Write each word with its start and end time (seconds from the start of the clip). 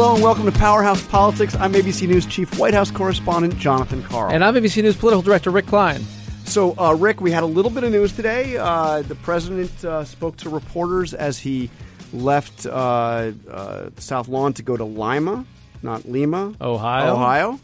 Hello 0.00 0.14
and 0.14 0.24
welcome 0.24 0.46
to 0.46 0.52
Powerhouse 0.52 1.06
Politics. 1.08 1.54
I'm 1.56 1.74
ABC 1.74 2.08
News 2.08 2.24
Chief 2.24 2.58
White 2.58 2.72
House 2.72 2.90
Correspondent 2.90 3.58
Jonathan 3.58 4.02
Karl. 4.02 4.32
And 4.32 4.42
I'm 4.42 4.54
ABC 4.54 4.82
News 4.82 4.96
Political 4.96 5.20
Director 5.20 5.50
Rick 5.50 5.66
Klein. 5.66 6.02
So, 6.46 6.74
uh, 6.78 6.94
Rick, 6.94 7.20
we 7.20 7.30
had 7.30 7.42
a 7.42 7.46
little 7.46 7.70
bit 7.70 7.84
of 7.84 7.92
news 7.92 8.10
today. 8.14 8.56
Uh, 8.56 9.02
the 9.02 9.14
president 9.14 9.84
uh, 9.84 10.06
spoke 10.06 10.38
to 10.38 10.48
reporters 10.48 11.12
as 11.12 11.38
he 11.38 11.68
left 12.14 12.64
uh, 12.64 13.32
uh, 13.50 13.90
South 13.98 14.28
Lawn 14.28 14.54
to 14.54 14.62
go 14.62 14.74
to 14.74 14.84
Lima, 14.84 15.44
not 15.82 16.08
Lima, 16.08 16.54
Ohio. 16.62 17.12
Ohio. 17.12 17.60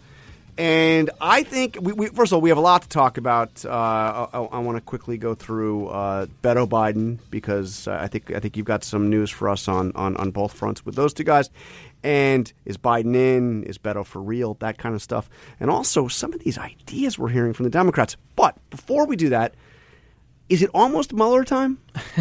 And 0.58 1.10
I 1.20 1.42
think, 1.42 1.78
we, 1.80 1.92
we, 1.92 2.06
first 2.08 2.32
of 2.32 2.36
all, 2.36 2.40
we 2.40 2.48
have 2.48 2.58
a 2.58 2.62
lot 2.62 2.82
to 2.82 2.88
talk 2.88 3.18
about. 3.18 3.64
Uh, 3.64 4.26
I, 4.32 4.40
I 4.40 4.58
want 4.58 4.76
to 4.76 4.80
quickly 4.80 5.18
go 5.18 5.34
through 5.34 5.88
uh, 5.88 6.26
Beto 6.42 6.66
Biden 6.66 7.18
because 7.30 7.86
I 7.86 8.08
think 8.08 8.30
I 8.30 8.40
think 8.40 8.56
you've 8.56 8.66
got 8.66 8.82
some 8.82 9.10
news 9.10 9.30
for 9.30 9.50
us 9.50 9.68
on, 9.68 9.92
on, 9.94 10.16
on 10.16 10.30
both 10.30 10.54
fronts 10.54 10.86
with 10.86 10.94
those 10.94 11.12
two 11.12 11.24
guys. 11.24 11.50
And 12.06 12.52
is 12.64 12.76
Biden 12.76 13.16
in? 13.16 13.64
Is 13.64 13.78
Beto 13.78 14.06
for 14.06 14.22
real? 14.22 14.54
That 14.60 14.78
kind 14.78 14.94
of 14.94 15.02
stuff. 15.02 15.28
And 15.58 15.68
also 15.68 16.06
some 16.06 16.32
of 16.32 16.38
these 16.38 16.56
ideas 16.56 17.18
we're 17.18 17.30
hearing 17.30 17.52
from 17.52 17.64
the 17.64 17.70
Democrats. 17.70 18.16
But 18.36 18.56
before 18.70 19.06
we 19.06 19.16
do 19.16 19.30
that, 19.30 19.56
is 20.48 20.62
it 20.62 20.70
almost 20.72 21.12
Mueller 21.12 21.42
time? 21.42 21.78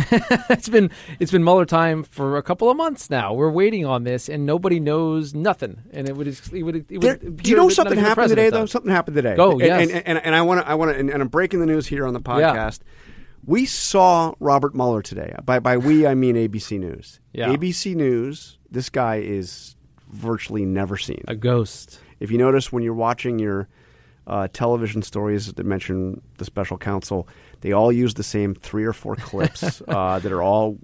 it's 0.50 0.70
been 0.70 0.90
it's 1.20 1.32
been 1.32 1.44
Mueller 1.44 1.68
time 1.68 2.04
for 2.04 2.36
a 2.38 2.42
couple 2.42 2.72
of 2.72 2.78
months 2.78 3.12
now. 3.12 3.36
We're 3.36 3.52
waiting 3.52 3.86
on 3.86 4.06
this, 4.06 4.28
and 4.28 4.44
nobody 4.44 4.80
knows 4.80 5.36
nothing. 5.36 5.84
And 5.92 6.10
it 6.10 6.18
would 6.18 6.30
it 6.30 6.64
would, 6.64 6.76
it 6.76 6.86
would 6.90 7.02
there, 7.02 7.18
do 7.18 7.52
you 7.52 7.56
know 7.56 7.70
something 7.70 8.00
happened 8.00 8.30
today 8.30 8.50
though? 8.50 8.66
Something 8.66 8.92
happened 8.92 9.18
today. 9.18 9.36
Oh 9.38 9.52
and, 9.52 9.62
yes, 9.62 9.82
and, 9.82 10.08
and, 10.08 10.18
and 10.18 10.34
I 10.34 10.42
want 10.42 10.62
to 10.62 10.68
I 10.68 10.74
want 10.74 10.94
to 10.94 11.00
and, 11.00 11.12
and, 11.12 11.22
I'm 11.22 11.28
breaking 11.28 11.60
the 11.60 11.68
news 11.68 11.86
here 11.86 12.08
on 12.08 12.16
the 12.16 12.22
podcast. 12.22 12.80
Yeah. 12.82 13.05
We 13.46 13.66
saw 13.66 14.34
Robert 14.40 14.74
Mueller 14.74 15.02
today. 15.02 15.36
By 15.44 15.60
by 15.60 15.78
we 15.78 16.08
I 16.08 16.16
mean 16.16 16.36
ABC 16.36 16.80
News. 16.80 17.20
Yeah. 17.34 17.50
ABC 17.50 17.96
News. 17.96 18.58
This 18.72 18.90
guy 18.90 19.18
is 19.18 19.76
virtually 20.12 20.66
never 20.66 20.98
seen. 20.98 21.24
A 21.28 21.36
ghost. 21.36 22.00
If 22.20 22.32
you 22.32 22.38
notice 22.38 22.72
when 22.72 22.82
you're 22.84 22.94
watching 22.94 23.38
your 23.40 23.68
uh, 24.26 24.48
television 24.52 25.02
stories 25.02 25.52
that 25.54 25.66
mention 25.66 26.22
the 26.38 26.46
special 26.46 26.78
counsel, 26.78 27.28
they 27.62 27.72
all 27.72 27.92
use 27.92 28.16
the 28.16 28.24
same 28.24 28.56
three 28.56 28.86
or 28.86 28.94
four 28.94 29.16
clips 29.16 29.82
uh, 29.88 30.20
that 30.20 30.32
are 30.32 30.42
all, 30.42 30.78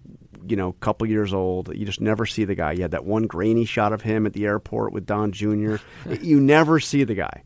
you 0.48 0.56
know, 0.56 0.70
a 0.70 0.74
couple 0.74 1.08
years 1.08 1.34
old. 1.34 1.76
You 1.76 1.86
just 1.86 2.02
never 2.02 2.26
see 2.26 2.44
the 2.44 2.56
guy. 2.56 2.74
You 2.74 2.84
had 2.84 2.92
that 2.92 3.06
one 3.06 3.24
grainy 3.24 3.66
shot 3.66 3.94
of 3.94 4.02
him 4.02 4.26
at 4.26 4.34
the 4.34 4.46
airport 4.46 4.94
with 4.94 5.06
Don 5.06 5.32
Jr. 5.32 5.78
you 6.22 6.40
never 6.40 6.80
see 6.80 7.04
the 7.04 7.16
guy. 7.16 7.44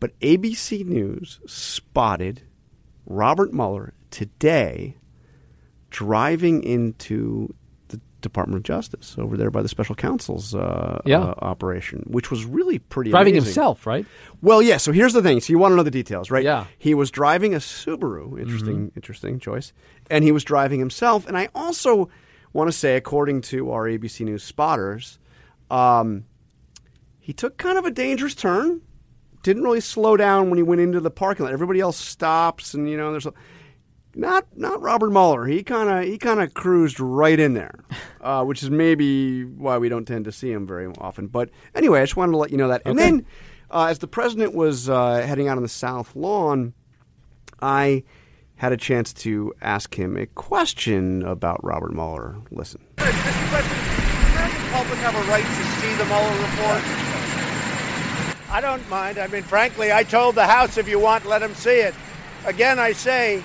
But 0.00 0.18
ABC 0.20 0.86
News 0.86 1.40
spotted 1.46 2.42
Robert 3.06 3.52
Mueller 3.52 3.92
today 4.10 4.96
driving 5.90 6.62
into 6.62 7.54
the 7.88 8.00
Department 8.20 8.56
of 8.56 8.62
Justice 8.64 9.16
over 9.18 9.36
there 9.36 9.50
by 9.50 9.62
the 9.62 9.68
special 9.68 9.94
counsel's 9.94 10.54
uh, 10.54 11.00
yeah. 11.06 11.20
uh, 11.20 11.34
operation, 11.38 12.02
which 12.06 12.30
was 12.30 12.44
really 12.44 12.78
pretty 12.78 13.10
driving 13.10 13.34
amazing. 13.34 13.46
himself, 13.46 13.86
right? 13.86 14.04
Well, 14.42 14.60
yeah. 14.60 14.76
So 14.78 14.92
here's 14.92 15.12
the 15.12 15.22
thing. 15.22 15.40
So 15.40 15.52
you 15.52 15.58
want 15.58 15.72
to 15.72 15.76
know 15.76 15.82
the 15.82 15.90
details, 15.90 16.30
right? 16.30 16.44
Yeah. 16.44 16.66
He 16.78 16.94
was 16.94 17.10
driving 17.10 17.54
a 17.54 17.58
Subaru. 17.58 18.38
Interesting, 18.40 18.76
Mm-hmm. 18.76 18.96
interesting 18.98 19.38
choice. 19.40 19.72
And 20.10 20.24
he 20.24 20.32
was 20.32 20.44
driving 20.44 20.80
himself. 20.80 21.26
And 21.26 21.36
I 21.38 21.48
also 21.54 22.08
want 22.52 22.68
to 22.68 22.72
say, 22.72 22.96
according 22.96 23.42
to 23.42 23.70
our 23.70 23.84
ABC 23.84 24.24
News 24.24 24.42
spotters, 24.42 25.18
um, 25.70 26.24
he 27.20 27.32
took 27.32 27.56
kind 27.58 27.78
of 27.78 27.84
a 27.84 27.90
dangerous 27.90 28.34
turn. 28.34 28.82
Didn't 29.42 29.62
really 29.62 29.80
slow 29.80 30.16
down 30.16 30.48
when 30.50 30.56
he 30.56 30.62
went 30.62 30.80
into 30.80 31.00
the 31.00 31.10
parking 31.10 31.44
lot. 31.44 31.52
Everybody 31.52 31.80
else 31.80 31.96
stops, 31.96 32.74
and 32.74 32.88
you 32.90 32.96
know, 32.96 33.12
there's 33.12 33.26
a 33.26 33.32
not 34.16 34.44
not 34.56 34.80
Robert 34.82 35.10
Mueller. 35.10 35.44
He 35.46 35.62
kind 35.62 35.88
of 35.88 36.04
he 36.10 36.18
kind 36.18 36.40
of 36.40 36.54
cruised 36.54 36.98
right 36.98 37.38
in 37.38 37.54
there, 37.54 37.74
uh, 38.20 38.44
which 38.44 38.62
is 38.62 38.70
maybe 38.70 39.44
why 39.44 39.78
we 39.78 39.88
don't 39.88 40.04
tend 40.06 40.24
to 40.24 40.32
see 40.32 40.50
him 40.50 40.66
very 40.66 40.86
often. 40.98 41.26
But 41.28 41.50
anyway, 41.74 42.00
I 42.00 42.04
just 42.04 42.16
wanted 42.16 42.32
to 42.32 42.38
let 42.38 42.50
you 42.50 42.56
know 42.56 42.68
that. 42.68 42.82
And 42.84 42.98
Okay. 42.98 43.10
then, 43.10 43.26
uh, 43.70 43.86
as 43.90 43.98
the 44.00 44.08
president 44.08 44.54
was 44.54 44.88
uh, 44.88 45.22
heading 45.26 45.48
out 45.48 45.56
on 45.56 45.62
the 45.62 45.68
South 45.68 46.16
Lawn, 46.16 46.72
I 47.60 48.02
had 48.56 48.72
a 48.72 48.76
chance 48.78 49.12
to 49.12 49.52
ask 49.60 49.94
him 49.98 50.16
a 50.16 50.24
question 50.26 51.22
about 51.22 51.62
Robert 51.62 51.92
Mueller. 51.92 52.36
Listen. 52.50 52.80
Mr. 52.96 53.04
President, 53.50 53.80
does 53.84 54.00
the 54.16 54.32
American 54.32 54.72
public 54.72 54.98
have 55.00 55.14
a 55.14 55.30
right 55.30 55.44
to 55.44 55.64
see 55.80 55.94
the 55.94 56.04
Mueller 56.06 56.32
report? 56.40 56.82
I 58.48 58.60
don't 58.62 58.88
mind. 58.88 59.18
I 59.18 59.26
mean, 59.26 59.42
frankly, 59.42 59.92
I 59.92 60.04
told 60.04 60.36
the 60.36 60.46
House 60.46 60.78
if 60.78 60.88
you 60.88 60.98
want, 60.98 61.26
let 61.26 61.40
them 61.40 61.54
see 61.54 61.80
it. 61.80 61.94
Again, 62.46 62.78
I 62.78 62.92
say, 62.92 63.42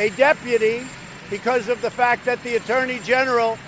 a 0.00 0.08
deputy, 0.10 0.86
because 1.28 1.68
of 1.68 1.82
the 1.82 1.90
fact 1.90 2.24
that 2.24 2.42
the 2.42 2.56
Attorney 2.56 2.98
General 3.00 3.58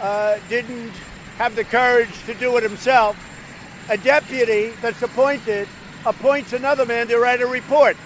uh, 0.00 0.38
didn't 0.50 0.92
have 1.38 1.56
the 1.56 1.64
courage 1.64 2.12
to 2.26 2.34
do 2.34 2.54
it 2.58 2.62
himself, 2.62 3.16
a 3.88 3.96
deputy 3.96 4.68
that's 4.82 5.00
appointed 5.00 5.66
appoints 6.04 6.52
another 6.52 6.84
man 6.84 7.08
to 7.08 7.18
write 7.18 7.40
a 7.40 7.46
report. 7.46 7.96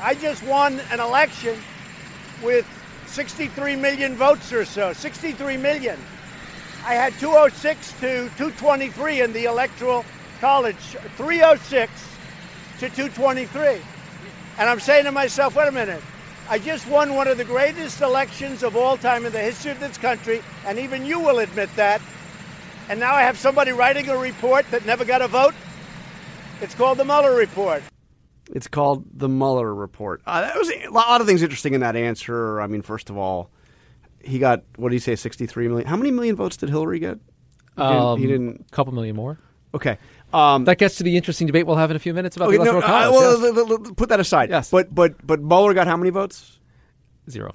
I 0.00 0.14
just 0.14 0.42
won 0.44 0.80
an 0.90 0.98
election 0.98 1.58
with 2.42 2.66
63 3.06 3.76
million 3.76 4.16
votes 4.16 4.50
or 4.50 4.64
so. 4.64 4.94
63 4.94 5.58
million. 5.58 5.98
I 6.86 6.94
had 6.94 7.12
206 7.20 7.92
to 8.00 8.30
223 8.38 9.20
in 9.20 9.32
the 9.34 9.44
electoral 9.44 10.06
college. 10.40 10.96
306 11.16 11.92
to 12.80 12.88
223. 12.88 13.82
And 14.58 14.70
I'm 14.70 14.80
saying 14.80 15.04
to 15.04 15.12
myself, 15.12 15.54
wait 15.54 15.68
a 15.68 15.72
minute. 15.72 16.02
I 16.52 16.58
just 16.58 16.86
won 16.86 17.14
one 17.14 17.28
of 17.28 17.38
the 17.38 17.46
greatest 17.46 18.02
elections 18.02 18.62
of 18.62 18.76
all 18.76 18.98
time 18.98 19.24
in 19.24 19.32
the 19.32 19.40
history 19.40 19.70
of 19.70 19.80
this 19.80 19.96
country, 19.96 20.42
and 20.66 20.78
even 20.78 21.06
you 21.06 21.18
will 21.18 21.38
admit 21.38 21.74
that. 21.76 22.02
And 22.90 23.00
now 23.00 23.14
I 23.14 23.22
have 23.22 23.38
somebody 23.38 23.72
writing 23.72 24.10
a 24.10 24.18
report 24.18 24.70
that 24.70 24.84
never 24.84 25.06
got 25.06 25.22
a 25.22 25.28
vote. 25.28 25.54
It's 26.60 26.74
called 26.74 26.98
the 26.98 27.06
Mueller 27.06 27.34
Report. 27.34 27.82
It's 28.50 28.68
called 28.68 29.06
the 29.14 29.30
Mueller 29.30 29.74
report. 29.74 30.20
Uh, 30.26 30.42
that 30.42 30.54
was 30.58 30.70
a 30.70 30.88
lot 30.88 31.22
of 31.22 31.26
things 31.26 31.40
interesting 31.40 31.72
in 31.72 31.80
that 31.80 31.96
answer. 31.96 32.60
I 32.60 32.66
mean, 32.66 32.82
first 32.82 33.08
of 33.08 33.16
all, 33.16 33.50
he 34.22 34.38
got 34.38 34.62
what 34.76 34.90
did 34.90 34.96
he 34.96 35.00
say? 35.00 35.16
Sixty-three 35.16 35.68
million. 35.68 35.88
How 35.88 35.96
many 35.96 36.10
million 36.10 36.36
votes 36.36 36.58
did 36.58 36.68
Hillary 36.68 36.98
get? 36.98 37.18
He 37.76 37.82
didn't. 37.82 37.96
Um, 37.96 38.18
he 38.20 38.26
didn't 38.26 38.66
A 38.70 38.74
couple 38.76 38.92
million 38.92 39.16
more. 39.16 39.38
Okay. 39.74 39.98
Um, 40.32 40.64
That 40.64 40.78
gets 40.78 40.94
to 40.96 41.02
the 41.02 41.16
interesting 41.16 41.46
debate 41.46 41.66
we'll 41.66 41.76
have 41.76 41.90
in 41.90 41.96
a 41.96 42.00
few 42.00 42.14
minutes 42.14 42.36
about 42.36 42.48
okay, 42.48 42.56
the 42.58 42.64
no, 42.64 42.70
electoral 42.78 42.94
uh, 42.96 43.02
college. 43.02 43.20
well, 43.20 43.40
yes. 43.42 43.56
l- 43.58 43.72
l- 43.72 43.84
l- 43.86 43.94
put 43.94 44.08
that 44.08 44.20
aside. 44.20 44.48
Yes. 44.50 44.70
But 44.70 44.94
but 44.94 45.26
but 45.26 45.40
Mueller 45.42 45.74
got 45.74 45.86
how 45.86 45.96
many 45.96 46.10
votes? 46.10 46.58
Zero. 47.30 47.54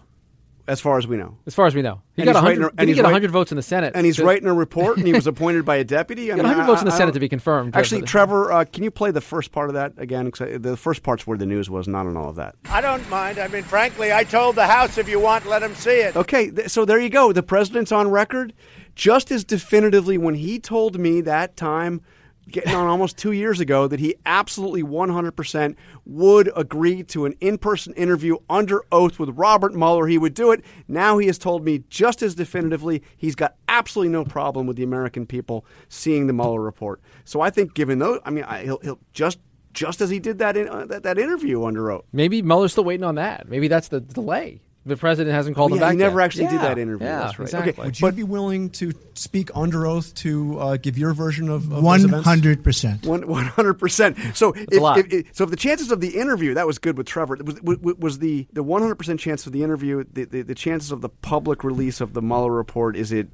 As 0.68 0.82
far 0.82 0.98
as 0.98 1.08
we 1.08 1.16
know. 1.16 1.38
As 1.46 1.56
far 1.56 1.66
as 1.66 1.74
we 1.74 1.82
know, 1.82 2.02
he 2.18 2.24
And 2.24 2.28
got 2.34 2.36
100. 2.44 2.62
a- 2.62 2.68
and 2.68 2.78
did 2.78 2.84
he 2.84 2.88
he's 2.90 2.96
get 2.98 3.04
write- 3.04 3.14
100 3.14 3.32
votes 3.32 3.52
in 3.54 3.56
the 3.56 3.62
Senate? 3.64 3.94
And 3.96 4.06
he's 4.06 4.20
writing 4.20 4.50
a 4.50 4.54
report, 4.54 4.98
and 4.98 5.08
he 5.08 5.14
was 5.14 5.26
appointed 5.34 5.64
by 5.64 5.78
a 5.78 5.86
deputy. 5.86 6.26
I 6.30 6.36
Got 6.36 6.44
mean, 6.44 6.52
100 6.52 6.64
I- 6.64 6.68
votes 6.68 6.82
in 6.82 6.88
the 6.88 6.94
I 6.94 6.98
Senate 6.98 7.06
don't- 7.08 7.14
to 7.14 7.20
be 7.22 7.30
confirmed. 7.30 7.74
Actually, 7.74 8.02
But- 8.02 8.10
Trevor, 8.10 8.52
uh, 8.52 8.66
can 8.66 8.84
you 8.84 8.92
play 8.92 9.12
the 9.12 9.22
first 9.22 9.54
part 9.54 9.70
of 9.70 9.76
that 9.76 9.94
again? 9.98 10.30
'Cause 10.30 10.42
I- 10.42 10.58
the 10.58 10.76
first 10.76 11.04
part's 11.04 11.26
where 11.26 11.38
the 11.38 11.46
news 11.46 11.70
was, 11.70 11.88
not 11.88 12.06
on 12.06 12.18
all 12.18 12.30
of 12.30 12.36
that. 12.36 12.56
I 12.70 12.82
don't 12.82 13.10
mind. 13.10 13.40
I 13.40 13.48
mean, 13.48 13.64
frankly, 13.64 14.12
I 14.12 14.26
told 14.26 14.56
the 14.58 14.68
House 14.68 14.98
if 14.98 15.08
you 15.08 15.22
want, 15.22 15.46
let 15.48 15.60
them 15.62 15.74
see 15.74 16.00
it. 16.02 16.18
Okay, 16.18 16.52
th- 16.52 16.68
so 16.70 16.84
there 16.84 17.00
you 17.00 17.10
go. 17.10 17.32
The 17.32 17.44
president's 17.44 17.94
on 17.94 18.12
record 18.12 18.52
just 18.98 19.30
as 19.30 19.44
definitively 19.44 20.18
when 20.18 20.34
he 20.34 20.60
told 20.60 21.00
me 21.00 21.22
that 21.22 21.56
time, 21.56 22.02
getting 22.50 22.74
on 22.74 22.88
almost 22.88 23.16
two 23.16 23.32
years 23.32 23.60
ago, 23.60 23.88
that 23.88 24.00
he 24.00 24.16
absolutely 24.26 24.82
100% 24.82 25.76
would 26.06 26.52
agree 26.56 27.04
to 27.04 27.26
an 27.26 27.36
in 27.40 27.60
person 27.60 27.94
interview 27.94 28.38
under 28.50 28.84
oath 28.92 29.20
with 29.20 29.30
Robert 29.38 29.76
Mueller. 29.76 30.08
He 30.08 30.18
would 30.18 30.34
do 30.34 30.52
it. 30.52 30.66
Now 30.88 31.20
he 31.20 31.28
has 31.28 31.38
told 31.38 31.64
me 31.64 31.84
just 31.90 32.24
as 32.24 32.34
definitively 32.34 33.04
he's 33.16 33.36
got 33.36 33.56
absolutely 33.70 34.12
no 34.12 34.26
problem 34.26 34.66
with 34.66 34.78
the 34.78 34.84
American 34.84 35.28
people 35.28 35.64
seeing 35.90 36.26
the 36.26 36.34
Mueller 36.34 36.62
report. 36.62 37.00
So 37.24 37.40
I 37.40 37.52
think, 37.52 37.76
given 37.76 38.00
those, 38.00 38.20
I 38.26 38.32
mean, 38.32 38.46
I, 38.46 38.64
he'll, 38.64 38.80
he'll 38.80 39.00
just. 39.14 39.40
Just 39.74 40.02
as 40.02 40.10
he 40.10 40.18
did 40.18 40.40
that, 40.40 40.58
in, 40.58 40.68
uh, 40.68 40.88
that 40.88 41.04
that 41.04 41.20
interview 41.20 41.64
under 41.64 41.92
oath. 41.92 42.04
Maybe 42.12 42.42
Mueller's 42.42 42.72
still 42.72 42.84
waiting 42.84 43.04
on 43.04 43.14
that. 43.14 43.48
Maybe 43.48 43.68
that's 43.68 43.90
the 43.90 44.02
delay. 44.02 44.60
The 44.88 44.98
president 44.98 45.36
hasn't 45.36 45.56
called 45.56 45.72
Oh, 45.72 45.76
him 45.76 45.82
yeah, 45.82 45.88
back. 45.88 45.92
he 45.94 45.98
never 45.98 46.20
yet. 46.20 46.26
actually 46.26 46.48
did 46.48 46.62
that 46.62 46.78
interview. 46.80 47.06
Yeah, 47.06 47.20
That's 47.20 47.40
right. 47.40 47.54
Okay. 47.68 47.82
Would 47.84 48.00
you 48.00 48.08
But- 48.08 48.16
be 48.16 48.24
willing 48.24 48.70
to 48.72 48.94
speak 49.14 49.50
under 49.54 49.86
oath 49.86 50.14
to 50.16 50.60
uh, 50.60 50.78
give 50.78 50.98
your 50.98 51.14
version 51.14 51.50
of, 51.50 51.64
of 51.66 51.70
those 51.70 51.84
One 51.84 52.06
events? 52.06 52.26
hundred 52.26 52.64
percent. 52.64 53.06
One 53.06 53.24
hundred 53.46 53.76
percent. 53.76 54.18
So 54.36 54.54
if, 54.54 54.66
if, 54.72 55.14
if- 55.14 55.36
so, 55.36 55.44
if 55.44 55.50
the 55.50 55.56
chances 55.56 55.92
of 55.92 56.02
the 56.02 56.18
interview 56.18 56.54
that 56.54 56.66
was 56.66 56.78
good 56.80 56.98
with 56.98 57.08
Trevor 57.08 57.38
was, 57.44 57.62
was, 57.62 57.96
was 57.98 58.20
the 58.20 58.48
the 58.54 58.64
one 58.64 58.82
hundred 58.82 58.96
percent 58.96 59.20
chance 59.20 59.46
of 59.46 59.54
the 59.54 59.64
interview 59.64 60.04
the, 60.14 60.24
the 60.26 60.42
the 60.42 60.56
chances 60.56 60.92
of 60.92 61.02
the 61.02 61.10
public 61.10 61.64
release 61.64 62.00
of 62.02 62.14
the 62.14 62.22
Mueller 62.22 62.52
report 62.52 62.96
is 62.96 63.12
it 63.12 63.28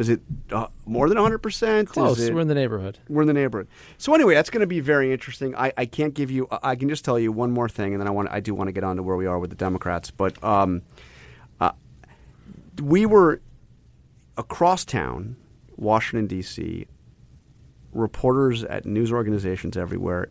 is 0.00 0.08
it 0.08 0.20
uh, 0.50 0.66
more 0.86 1.08
than 1.08 1.16
one 1.16 1.24
hundred 1.24 1.38
percent? 1.38 1.88
Close. 1.88 2.18
It, 2.20 2.34
We're 2.34 2.40
in 2.40 2.48
the 2.48 2.54
neighborhood. 2.54 2.98
we're 3.08 3.20
in 3.20 3.28
the 3.28 3.34
neighborhood. 3.34 3.68
So 3.98 4.14
anyway, 4.14 4.34
that's 4.34 4.50
going 4.50 4.62
to 4.62 4.66
be 4.66 4.80
very 4.80 5.12
interesting. 5.12 5.54
I, 5.54 5.72
I 5.76 5.86
can't 5.86 6.14
give 6.14 6.30
you. 6.30 6.48
I 6.50 6.74
can 6.74 6.88
just 6.88 7.04
tell 7.04 7.18
you 7.18 7.30
one 7.30 7.50
more 7.50 7.68
thing, 7.68 7.92
and 7.92 8.00
then 8.00 8.08
I 8.08 8.10
want. 8.10 8.30
I 8.30 8.40
do 8.40 8.54
want 8.54 8.68
to 8.68 8.72
get 8.72 8.82
on 8.82 8.96
to 8.96 9.02
where 9.02 9.16
we 9.16 9.26
are 9.26 9.38
with 9.38 9.50
the 9.50 9.56
Democrats. 9.56 10.10
But 10.10 10.42
um, 10.42 10.82
uh, 11.60 11.72
we 12.82 13.04
were 13.04 13.42
across 14.36 14.84
town, 14.84 15.36
Washington 15.76 16.26
D.C. 16.26 16.86
Reporters 17.92 18.64
at 18.64 18.86
news 18.86 19.12
organizations 19.12 19.76
everywhere, 19.76 20.30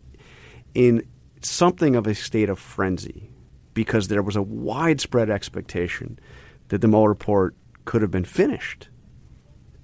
in 0.73 1.05
something 1.41 1.95
of 1.95 2.07
a 2.07 2.15
state 2.15 2.49
of 2.49 2.57
frenzy, 2.57 3.29
because 3.73 4.07
there 4.07 4.23
was 4.23 4.35
a 4.35 4.41
widespread 4.41 5.29
expectation 5.29 6.17
that 6.69 6.81
the 6.81 6.87
Mueller 6.87 7.09
report 7.09 7.55
could 7.85 8.01
have 8.01 8.11
been 8.11 8.25
finished, 8.25 8.87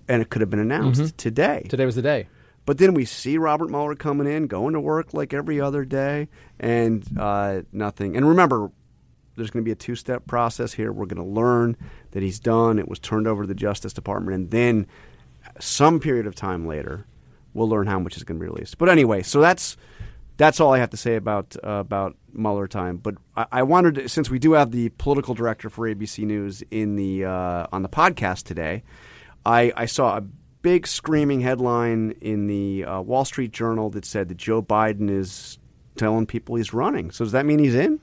and 0.08 0.22
it 0.22 0.30
could 0.30 0.42
have 0.42 0.50
been 0.50 0.60
announced 0.60 1.18
today. 1.18 1.66
Today 1.70 1.86
was 1.86 1.96
the 1.96 2.02
day. 2.02 2.28
But 2.66 2.80
then 2.80 2.94
we 2.94 3.06
see 3.06 3.38
Robert 3.38 3.70
Mueller 3.70 3.96
coming 3.96 4.28
in, 4.28 4.48
going 4.48 4.74
to 4.74 4.80
work 4.80 5.14
like 5.14 5.34
every 5.34 5.62
other 5.62 5.86
day, 5.86 6.28
and 6.60 7.06
uh, 7.18 7.62
nothing. 7.72 8.18
And 8.18 8.28
remember, 8.28 8.72
there's 9.36 9.52
going 9.52 9.64
to 9.64 9.66
be 9.66 9.72
a 9.72 9.76
two 9.76 9.96
step 9.96 10.26
process 10.26 10.74
here. 10.74 10.92
We're 10.92 11.06
going 11.06 11.24
to 11.24 11.30
learn 11.32 11.78
that 12.12 12.24
he's 12.24 12.40
done, 12.40 12.80
it 12.80 12.88
was 12.88 13.00
turned 13.00 13.28
over 13.28 13.44
to 13.44 13.48
the 13.48 13.56
Justice 13.56 13.94
Department, 13.94 14.36
and 14.36 14.52
then 14.52 14.88
some 15.60 16.00
period 16.00 16.26
of 16.26 16.34
time 16.34 16.66
later, 16.66 17.06
we'll 17.54 17.70
learn 17.70 17.88
how 17.88 18.00
much 18.00 18.18
is 18.18 18.24
going 18.24 18.40
to 18.40 18.44
be 18.44 18.50
released. 18.50 18.78
But 18.78 18.90
anyway, 18.90 19.24
so 19.24 19.42
that's. 19.42 19.78
That's 20.38 20.60
all 20.60 20.74
I 20.74 20.80
have 20.80 20.90
to 20.90 20.98
say 20.98 21.16
about 21.16 21.56
uh, 21.64 21.70
about 21.70 22.18
Mueller 22.34 22.68
time. 22.68 22.98
But 22.98 23.16
I, 23.38 23.46
I 23.54 23.64
wanted, 23.64 23.96
to, 23.96 24.10
since 24.10 24.30
we 24.30 24.38
do 24.38 24.52
have 24.52 24.72
the 24.72 24.90
political 24.90 25.34
director 25.34 25.70
for 25.70 25.88
ABC 25.88 26.26
News 26.26 26.62
in 26.72 26.98
the 26.98 27.24
uh, 27.24 27.68
on 27.72 27.84
the 27.84 27.88
podcast 27.88 28.44
today, 28.44 28.84
I, 29.46 29.72
I 29.76 29.86
saw 29.86 30.18
a 30.18 30.22
big 30.62 30.88
screaming 30.88 31.42
headline 31.42 32.16
in 32.22 32.48
the 32.48 32.86
uh, 32.86 33.02
Wall 33.02 33.26
Street 33.26 33.52
Journal 33.52 33.90
that 33.92 34.06
said 34.06 34.30
that 34.30 34.38
Joe 34.38 34.62
Biden 34.62 35.10
is 35.10 35.60
telling 35.96 36.26
people 36.26 36.56
he's 36.56 36.74
running. 36.74 37.12
So 37.12 37.24
does 37.24 37.32
that 37.34 37.46
mean 37.46 37.60
he's 37.60 37.76
in? 37.76 38.00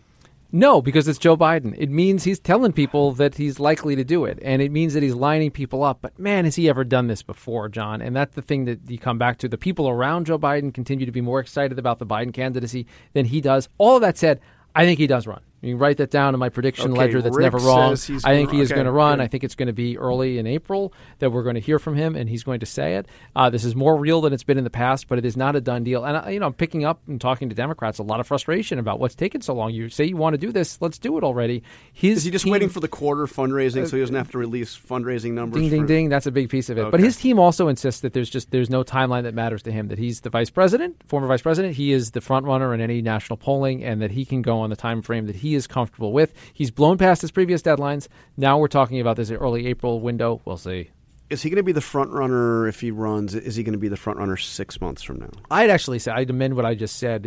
No, 0.55 0.83
because 0.83 1.09
it's 1.09 1.19
Joe 1.19 1.35
Biden. 1.35 1.75
It 1.79 1.89
means 1.89 2.25
he's 2.25 2.39
telling 2.39 2.75
people 2.75 3.13
that 3.13 3.37
he's 3.37 3.59
likely 3.59 3.97
to 3.97 4.05
do 4.05 4.27
it, 4.27 4.39
and 4.43 4.61
it 4.61 4.71
means 4.71 4.93
that 4.93 5.03
he's 5.03 5.15
lining 5.15 5.51
people 5.51 5.83
up. 5.83 6.01
But 6.03 6.19
man, 6.19 6.45
has 6.45 6.57
he 6.57 6.69
ever 6.69 6.85
done 6.85 7.07
this 7.07 7.23
before, 7.23 7.71
John? 7.71 8.03
And 8.03 8.15
that's 8.15 8.35
the 8.35 8.43
thing 8.43 8.67
that 8.67 8.79
you 8.87 8.99
come 8.99 9.17
back 9.17 9.39
to. 9.39 9.49
The 9.49 9.57
people 9.57 9.89
around 9.89 10.27
Joe 10.27 10.39
Biden 10.39 10.73
continue 10.73 11.07
to 11.07 11.13
be 11.13 11.23
more 11.23 11.41
excited 11.41 11.79
about 11.79 12.01
the 12.01 12.07
Biden 12.07 12.35
candidacy 12.35 12.87
than 13.15 13.25
he 13.25 13.41
does. 13.41 13.71
All 13.79 13.97
of 13.97 14.03
that 14.03 14.19
said, 14.19 14.41
I 14.75 14.85
think 14.85 14.99
he 14.99 15.07
does 15.07 15.27
run. 15.27 15.41
You 15.63 15.75
can 15.75 15.79
write 15.79 15.97
that 15.99 16.11
down 16.11 16.35
in 16.35 16.41
my 16.41 16.49
prediction 16.49 16.91
Okay, 16.91 16.99
ledger. 16.99 17.23
That's 17.23 17.37
Rick 17.37 17.45
never 17.45 17.59
wrong. 17.59 17.93
I 17.93 17.97
think 17.97 18.23
gonna- 18.23 18.51
he 18.51 18.61
is 18.61 18.71
okay, 18.71 18.75
going 18.75 18.87
to 18.87 18.93
run. 18.93 19.19
good. 19.19 19.25
I 19.25 19.29
think 19.29 19.45
it's 19.45 19.55
going 19.55 19.69
to 19.69 19.73
be 19.73 19.97
early 19.97 20.39
in 20.39 20.47
April 20.47 20.93
that 21.21 21.31
we're 21.31 21.45
going 21.45 21.55
to 21.55 21.61
hear 21.61 21.79
from 21.79 21.95
him, 21.95 22.17
and 22.17 22.29
he's 22.29 22.43
going 22.43 22.59
to 22.61 22.67
say 22.67 22.97
it. 22.97 23.07
Uh, 23.37 23.49
this 23.49 23.65
is 23.65 23.77
more 23.77 23.97
real 23.97 24.21
than 24.21 24.33
it's 24.33 24.43
been 24.43 24.59
in 24.59 24.65
the 24.65 24.71
past, 24.71 25.07
but 25.07 25.19
it 25.19 25.25
is 25.25 25.37
not 25.37 25.55
a 25.55 25.61
done 25.61 25.85
deal. 25.85 26.05
And 26.05 26.17
uh, 26.17 26.29
you 26.29 26.41
know, 26.41 26.47
I'm 26.47 26.53
picking 26.53 26.85
up 26.85 27.01
and 27.07 27.21
talking 27.21 27.49
to 27.49 27.55
Democrats 27.55 27.99
a 27.99 28.03
lot 28.03 28.19
of 28.19 28.27
frustration 28.27 28.81
about 28.81 28.99
what's 28.99 29.15
taken 29.15 29.41
so 29.41 29.55
long. 29.55 29.73
You 29.73 29.89
say 29.89 30.05
you 30.05 30.17
want 30.17 30.35
to 30.35 30.39
do 30.39 30.51
this, 30.51 30.81
let's 30.83 30.99
do 30.99 31.17
it 31.17 31.23
already. 31.23 31.63
His 31.93 32.19
Is 32.19 32.25
he 32.25 32.31
just 32.33 32.45
team- 32.45 32.53
waiting 32.53 32.69
for 32.69 32.81
the 32.81 32.89
quarter 32.89 33.27
fundraising 33.27 33.87
so 33.89 33.97
he 33.97 34.03
doesn't 34.03 34.17
have 34.17 34.33
to 34.33 34.39
release 34.39 34.77
fundraising 34.77 35.33
numbers? 35.35 35.61
Ding, 35.63 35.71
ding, 35.71 35.83
for- 35.83 35.87
ding. 35.87 36.09
That's 36.09 36.27
a 36.27 36.33
big 36.33 36.49
piece 36.49 36.71
of 36.71 36.79
it. 36.79 36.91
But 36.91 36.99
his 36.99 37.17
team 37.17 37.39
also 37.39 37.69
insists 37.69 38.01
that 38.01 38.15
there's 38.15 38.29
just 38.31 38.51
there's 38.51 38.69
no 38.69 38.83
timeline 38.83 39.23
that 39.23 39.35
matters 39.35 39.63
to 39.63 39.71
him. 39.71 39.87
That 39.89 39.99
he's 39.99 40.23
the 40.23 40.31
vice 40.31 40.51
president, 40.51 40.97
former 41.07 41.29
vice 41.29 41.43
president. 41.43 41.77
He 41.77 41.93
is 41.93 42.11
the 42.11 42.21
front 42.21 42.47
runner 42.47 42.75
in 42.75 42.81
any 42.81 43.01
national 43.01 43.37
polling, 43.37 43.85
and 43.85 44.03
that 44.03 44.11
he 44.11 44.25
can 44.25 44.43
go 44.43 44.59
on 44.59 44.69
the 44.71 44.77
time 44.77 45.03
frame 45.03 45.27
that 45.27 45.37
he 45.37 45.52
is 45.55 45.67
comfortable 45.67 46.13
with. 46.13 46.33
He's 46.53 46.71
blown 46.71 46.99
past 46.99 47.23
his 47.23 47.31
previous 47.31 47.63
deadlines. 47.63 48.09
Now 48.37 48.59
we're 48.59 48.69
talking 48.69 49.01
about 49.01 49.17
this 49.17 49.31
early 49.31 49.67
April 49.67 50.01
window. 50.01 50.41
We'll 50.45 50.57
see. 50.57 50.91
Is 51.33 51.43
he 51.43 51.51
going 51.51 51.57
to 51.57 51.63
be 51.63 51.73
the 51.73 51.81
front 51.81 52.11
runner 52.11 52.69
if 52.69 52.81
he 52.81 52.91
runs? 52.91 53.35
Is 53.35 53.57
he 53.57 53.63
going 53.63 53.73
to 53.73 53.79
be 53.79 53.89
the 53.89 53.97
front 53.97 54.19
runner 54.19 54.37
six 54.37 54.81
months 54.81 55.03
from 55.03 55.19
now? 55.19 55.31
I'd 55.51 55.71
actually 55.71 55.99
say 55.99 56.13
I'd 56.13 56.31
amend 56.31 56.55
what 56.55 56.65
I 56.67 56.75
just 56.75 56.97
said. 56.97 57.25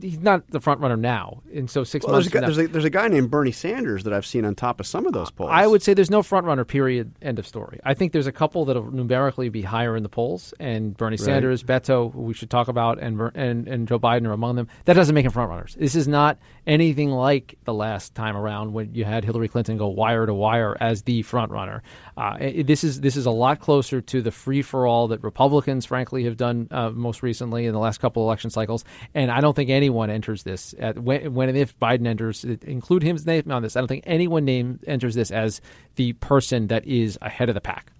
He's 0.00 0.18
not 0.18 0.50
the 0.50 0.60
front 0.60 0.80
runner 0.80 0.96
now, 0.96 1.42
and 1.54 1.70
so 1.70 1.84
six 1.84 2.04
Well, 2.04 2.14
there's, 2.14 2.24
months. 2.24 2.28
a 2.28 2.30
guy, 2.32 2.40
now- 2.40 2.46
there's, 2.46 2.58
a, 2.58 2.66
there's 2.72 2.84
a 2.84 2.90
guy 2.90 3.08
named 3.08 3.30
Bernie 3.30 3.52
Sanders 3.52 4.04
that 4.04 4.12
I've 4.12 4.26
seen 4.26 4.44
on 4.44 4.54
top 4.54 4.80
of 4.80 4.86
some 4.86 5.06
of 5.06 5.12
those 5.12 5.30
polls. 5.30 5.50
I 5.52 5.66
would 5.66 5.82
say 5.82 5.94
there's 5.94 6.10
no 6.10 6.22
front 6.22 6.46
runner. 6.46 6.64
Period. 6.64 7.12
End 7.22 7.38
of 7.38 7.46
story. 7.46 7.78
I 7.84 7.94
think 7.94 8.12
there's 8.12 8.26
a 8.26 8.32
couple 8.32 8.64
that'll 8.64 8.90
numerically 8.90 9.48
be 9.50 9.62
higher 9.62 9.96
in 9.96 10.02
the 10.02 10.08
polls, 10.08 10.54
and 10.58 10.96
Bernie 10.96 11.16
Sanders, 11.16 11.62
Beto, 11.62 12.12
who 12.12 12.22
we 12.22 12.34
should 12.34 12.50
talk 12.50 12.68
about, 12.68 12.98
and 12.98 13.20
and 13.34 13.68
and 13.68 13.86
Joe 13.86 13.98
Biden 13.98 14.26
are 14.26 14.32
among 14.32 14.56
them. 14.56 14.68
That 14.86 14.94
doesn't 14.94 15.14
make 15.14 15.24
them 15.24 15.32
front 15.32 15.50
runners. 15.50 15.76
This 15.78 15.94
is 15.94 16.08
not 16.08 16.38
anything 16.66 17.10
like 17.10 17.56
the 17.64 17.74
last 17.74 18.14
time 18.14 18.36
around 18.36 18.72
when 18.72 18.94
you 18.94 19.04
had 19.04 19.24
Hillary 19.24 19.48
Clinton 19.48 19.76
go 19.76 19.88
wire 19.88 20.26
to 20.26 20.34
wire 20.34 20.76
as 20.80 21.02
the 21.02 21.22
front 21.22 21.50
runner. 21.52 21.82
Uh, 22.16 22.38
this 22.64 22.82
is 22.84 23.00
this 23.00 23.16
is 23.16 23.25
a 23.26 23.30
lot 23.30 23.60
closer 23.60 24.00
to 24.00 24.22
the 24.22 24.30
free 24.30 24.62
for 24.62 24.86
all 24.86 25.08
that 25.08 25.22
Republicans, 25.22 25.84
frankly, 25.84 26.24
have 26.24 26.36
done 26.36 26.68
uh, 26.70 26.90
most 26.90 27.22
recently 27.22 27.66
in 27.66 27.72
the 27.72 27.78
last 27.78 27.98
couple 27.98 28.22
election 28.22 28.50
cycles. 28.50 28.84
And 29.14 29.30
I 29.30 29.40
don't 29.40 29.54
think 29.54 29.70
anyone 29.70 30.10
enters 30.10 30.42
this 30.42 30.74
at, 30.78 30.98
when, 30.98 31.34
when 31.34 31.48
and 31.48 31.58
if 31.58 31.78
Biden 31.78 32.06
enters, 32.06 32.44
include 32.44 33.02
his 33.02 33.26
name 33.26 33.50
on 33.50 33.62
this. 33.62 33.76
I 33.76 33.80
don't 33.80 33.88
think 33.88 34.04
anyone 34.06 34.44
name 34.44 34.80
enters 34.86 35.14
this 35.14 35.30
as 35.30 35.60
the 35.96 36.14
person 36.14 36.68
that 36.68 36.86
is 36.86 37.18
ahead 37.20 37.48
of 37.48 37.54
the 37.54 37.60
pack. 37.60 37.92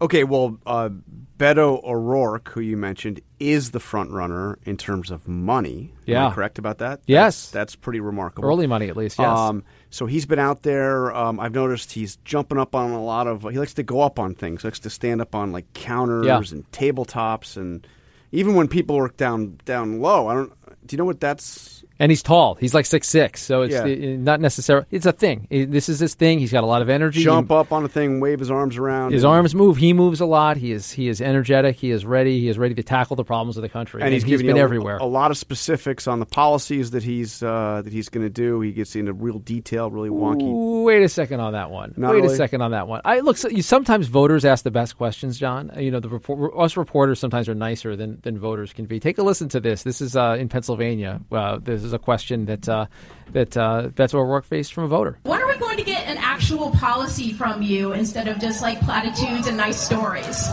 Okay, 0.00 0.24
well, 0.24 0.58
uh, 0.66 0.90
Beto 1.38 1.82
O'Rourke, 1.84 2.50
who 2.50 2.60
you 2.60 2.76
mentioned, 2.76 3.20
is 3.38 3.70
the 3.70 3.80
front 3.80 4.10
runner 4.10 4.58
in 4.64 4.76
terms 4.76 5.10
of 5.10 5.28
money. 5.28 5.92
Am 5.98 6.12
Yeah. 6.12 6.32
Correct 6.32 6.58
about 6.58 6.78
that? 6.78 7.00
Yes. 7.06 7.44
That's, 7.44 7.50
that's 7.50 7.76
pretty 7.76 8.00
remarkable. 8.00 8.48
Early 8.48 8.66
money, 8.66 8.88
at 8.88 8.96
least. 8.96 9.18
Yes. 9.18 9.38
Um, 9.38 9.62
so 9.94 10.06
he's 10.06 10.26
been 10.26 10.40
out 10.40 10.62
there. 10.62 11.14
Um, 11.14 11.38
I've 11.38 11.52
noticed 11.54 11.92
he's 11.92 12.16
jumping 12.24 12.58
up 12.58 12.74
on 12.74 12.90
a 12.90 13.00
lot 13.02 13.28
of. 13.28 13.42
He 13.42 13.58
likes 13.58 13.74
to 13.74 13.84
go 13.84 14.00
up 14.00 14.18
on 14.18 14.34
things. 14.34 14.62
He 14.62 14.66
likes 14.68 14.80
to 14.80 14.90
stand 14.90 15.20
up 15.20 15.34
on 15.36 15.52
like 15.52 15.72
counters 15.72 16.26
Yeah. 16.26 16.40
and 16.56 16.68
tabletops, 16.72 17.56
and 17.56 17.86
even 18.32 18.56
when 18.56 18.66
people 18.66 18.96
are 18.98 19.08
down 19.08 19.60
down 19.64 20.00
low. 20.00 20.26
I 20.26 20.34
don't. 20.34 20.52
Do 20.86 20.94
you 20.94 20.98
know 20.98 21.04
what 21.04 21.20
that's? 21.20 21.83
And 21.98 22.10
he's 22.10 22.22
tall. 22.22 22.54
He's 22.56 22.74
like 22.74 22.86
six 22.86 23.08
six, 23.08 23.42
so 23.42 23.62
it's 23.62 23.74
Yeah. 23.74 23.82
the- 23.84 24.16
not 24.16 24.40
necessarily. 24.40 24.86
It's 24.90 25.06
a 25.06 25.12
thing. 25.12 25.46
It- 25.50 25.70
this 25.70 25.88
is 25.88 25.98
his 26.00 26.14
thing. 26.14 26.38
He's 26.38 26.52
got 26.52 26.64
a 26.64 26.66
lot 26.66 26.82
of 26.82 26.88
energy. 26.88 27.22
Jump 27.22 27.50
up 27.50 27.72
on 27.72 27.84
a 27.84 27.88
thing, 27.88 28.20
wave 28.20 28.38
his 28.40 28.50
arms 28.50 28.76
around. 28.76 29.12
His 29.12 29.24
and- 29.24 29.32
arms 29.32 29.54
move. 29.54 29.76
He 29.76 29.92
moves 29.92 30.20
a 30.20 30.26
lot. 30.26 30.56
He 30.56 30.72
is 30.72 30.92
he 30.92 31.08
is 31.08 31.20
energetic. 31.20 31.76
He 31.76 31.90
is 31.90 32.04
ready. 32.04 32.40
He 32.40 32.48
is 32.48 32.58
ready 32.58 32.74
to 32.74 32.82
tackle 32.82 33.16
the 33.16 33.24
problems 33.24 33.56
of 33.56 33.62
the 33.62 33.68
country. 33.68 34.02
and 34.02 34.12
he's, 34.12 34.24
giving 34.24 34.46
been 34.46 34.56
a, 34.56 34.60
everywhere. 34.60 34.96
A 34.98 35.04
lot 35.04 35.30
of 35.30 35.36
specifics 35.36 36.06
on 36.06 36.18
the 36.18 36.26
policies 36.26 36.90
that 36.92 37.02
he's 37.02 37.42
uh, 37.42 37.82
that 37.84 37.92
he's 37.92 38.08
going 38.08 38.26
to 38.26 38.30
do. 38.30 38.60
He 38.60 38.72
gets 38.72 38.96
into 38.96 39.12
real 39.12 39.38
detail, 39.38 39.90
really 39.90 40.10
wonky. 40.10 40.84
Wait 40.84 41.02
a 41.02 41.08
second 41.08 41.40
on 41.40 41.52
that 41.52 41.70
one. 41.70 41.94
Not 41.96 42.14
Wait 42.14 42.22
really? 42.22 42.34
a 42.34 42.36
second 42.36 42.60
on 42.62 42.72
that 42.72 42.88
one. 42.88 43.00
I 43.04 43.20
look. 43.20 43.36
So, 43.36 43.48
you, 43.48 43.62
sometimes 43.62 44.08
voters 44.08 44.44
ask 44.44 44.64
the 44.64 44.70
best 44.70 44.96
questions, 44.96 45.38
John. 45.38 45.70
You 45.78 45.90
know, 45.90 46.00
the 46.00 46.08
report, 46.08 46.52
us 46.56 46.76
reporters 46.76 47.18
sometimes 47.20 47.48
are 47.48 47.54
nicer 47.54 47.96
than, 47.96 48.18
than 48.22 48.38
voters 48.38 48.72
can 48.72 48.86
be. 48.86 48.98
Take 49.00 49.18
a 49.18 49.22
listen 49.22 49.48
to 49.50 49.60
this. 49.60 49.82
This 49.82 50.00
is 50.00 50.16
uh, 50.16 50.36
in 50.38 50.48
Pennsylvania. 50.48 51.20
Uh, 51.30 51.58
this 51.62 51.83
is 51.84 51.92
a 51.92 51.98
question 51.98 52.46
that 52.46 52.68
uh, 52.68 52.86
that 53.32 53.56
uh, 53.56 53.88
Beto 53.88 54.14
O'Rourke 54.14 54.44
faced 54.44 54.72
from 54.72 54.84
a 54.84 54.88
voter. 54.88 55.18
When 55.22 55.40
are 55.40 55.48
we 55.48 55.56
going 55.58 55.76
to 55.76 55.84
get 55.84 56.06
an 56.06 56.18
actual 56.18 56.70
policy 56.70 57.32
from 57.32 57.62
you 57.62 57.92
instead 57.92 58.28
of 58.28 58.38
just 58.38 58.62
like 58.62 58.80
platitudes 58.80 59.46
and 59.46 59.56
nice 59.56 59.80
stories? 59.80 60.48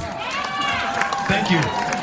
Thank 1.27 1.51
you. 1.51 2.01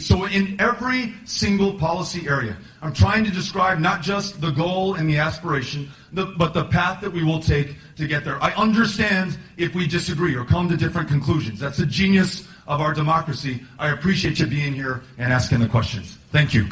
So 0.00 0.24
in 0.24 0.58
every 0.58 1.14
single 1.24 1.74
policy 1.74 2.26
area, 2.26 2.56
I'm 2.80 2.92
trying 2.92 3.22
to 3.24 3.30
describe 3.30 3.78
not 3.78 4.00
just 4.00 4.40
the 4.40 4.50
goal 4.50 4.94
and 4.94 5.08
the 5.08 5.18
aspiration, 5.18 5.90
the, 6.12 6.26
but 6.38 6.54
the 6.54 6.64
path 6.64 7.02
that 7.02 7.12
we 7.12 7.22
will 7.22 7.38
take 7.38 7.76
to 7.96 8.06
get 8.06 8.24
there. 8.24 8.42
I 8.42 8.52
understand 8.54 9.38
if 9.58 9.74
we 9.74 9.86
disagree 9.86 10.34
or 10.34 10.44
come 10.44 10.68
to 10.70 10.76
different 10.76 11.08
conclusions. 11.08 11.60
That's 11.60 11.76
the 11.76 11.86
genius 11.86 12.48
of 12.66 12.80
our 12.80 12.94
democracy. 12.94 13.62
I 13.78 13.90
appreciate 13.90 14.38
you 14.38 14.46
being 14.46 14.72
here 14.72 15.02
and 15.18 15.32
asking 15.32 15.60
the 15.60 15.68
questions. 15.68 16.16
Thank 16.32 16.54
you. 16.54 16.66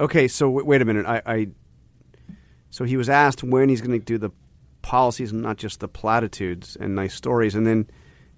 Okay. 0.00 0.26
So 0.26 0.46
w- 0.46 0.66
wait 0.66 0.82
a 0.82 0.84
minute. 0.84 1.06
I, 1.06 1.22
I 1.26 1.48
so 2.70 2.84
he 2.84 2.96
was 2.96 3.08
asked 3.08 3.42
when 3.44 3.68
he's 3.68 3.80
going 3.80 3.98
to 3.98 4.04
do 4.04 4.18
the 4.18 4.30
policies 4.82 5.32
and 5.32 5.42
not 5.42 5.56
just 5.58 5.80
the 5.80 5.88
platitudes 5.88 6.76
and 6.80 6.94
nice 6.94 7.14
stories, 7.14 7.54
and 7.54 7.66
then 7.66 7.88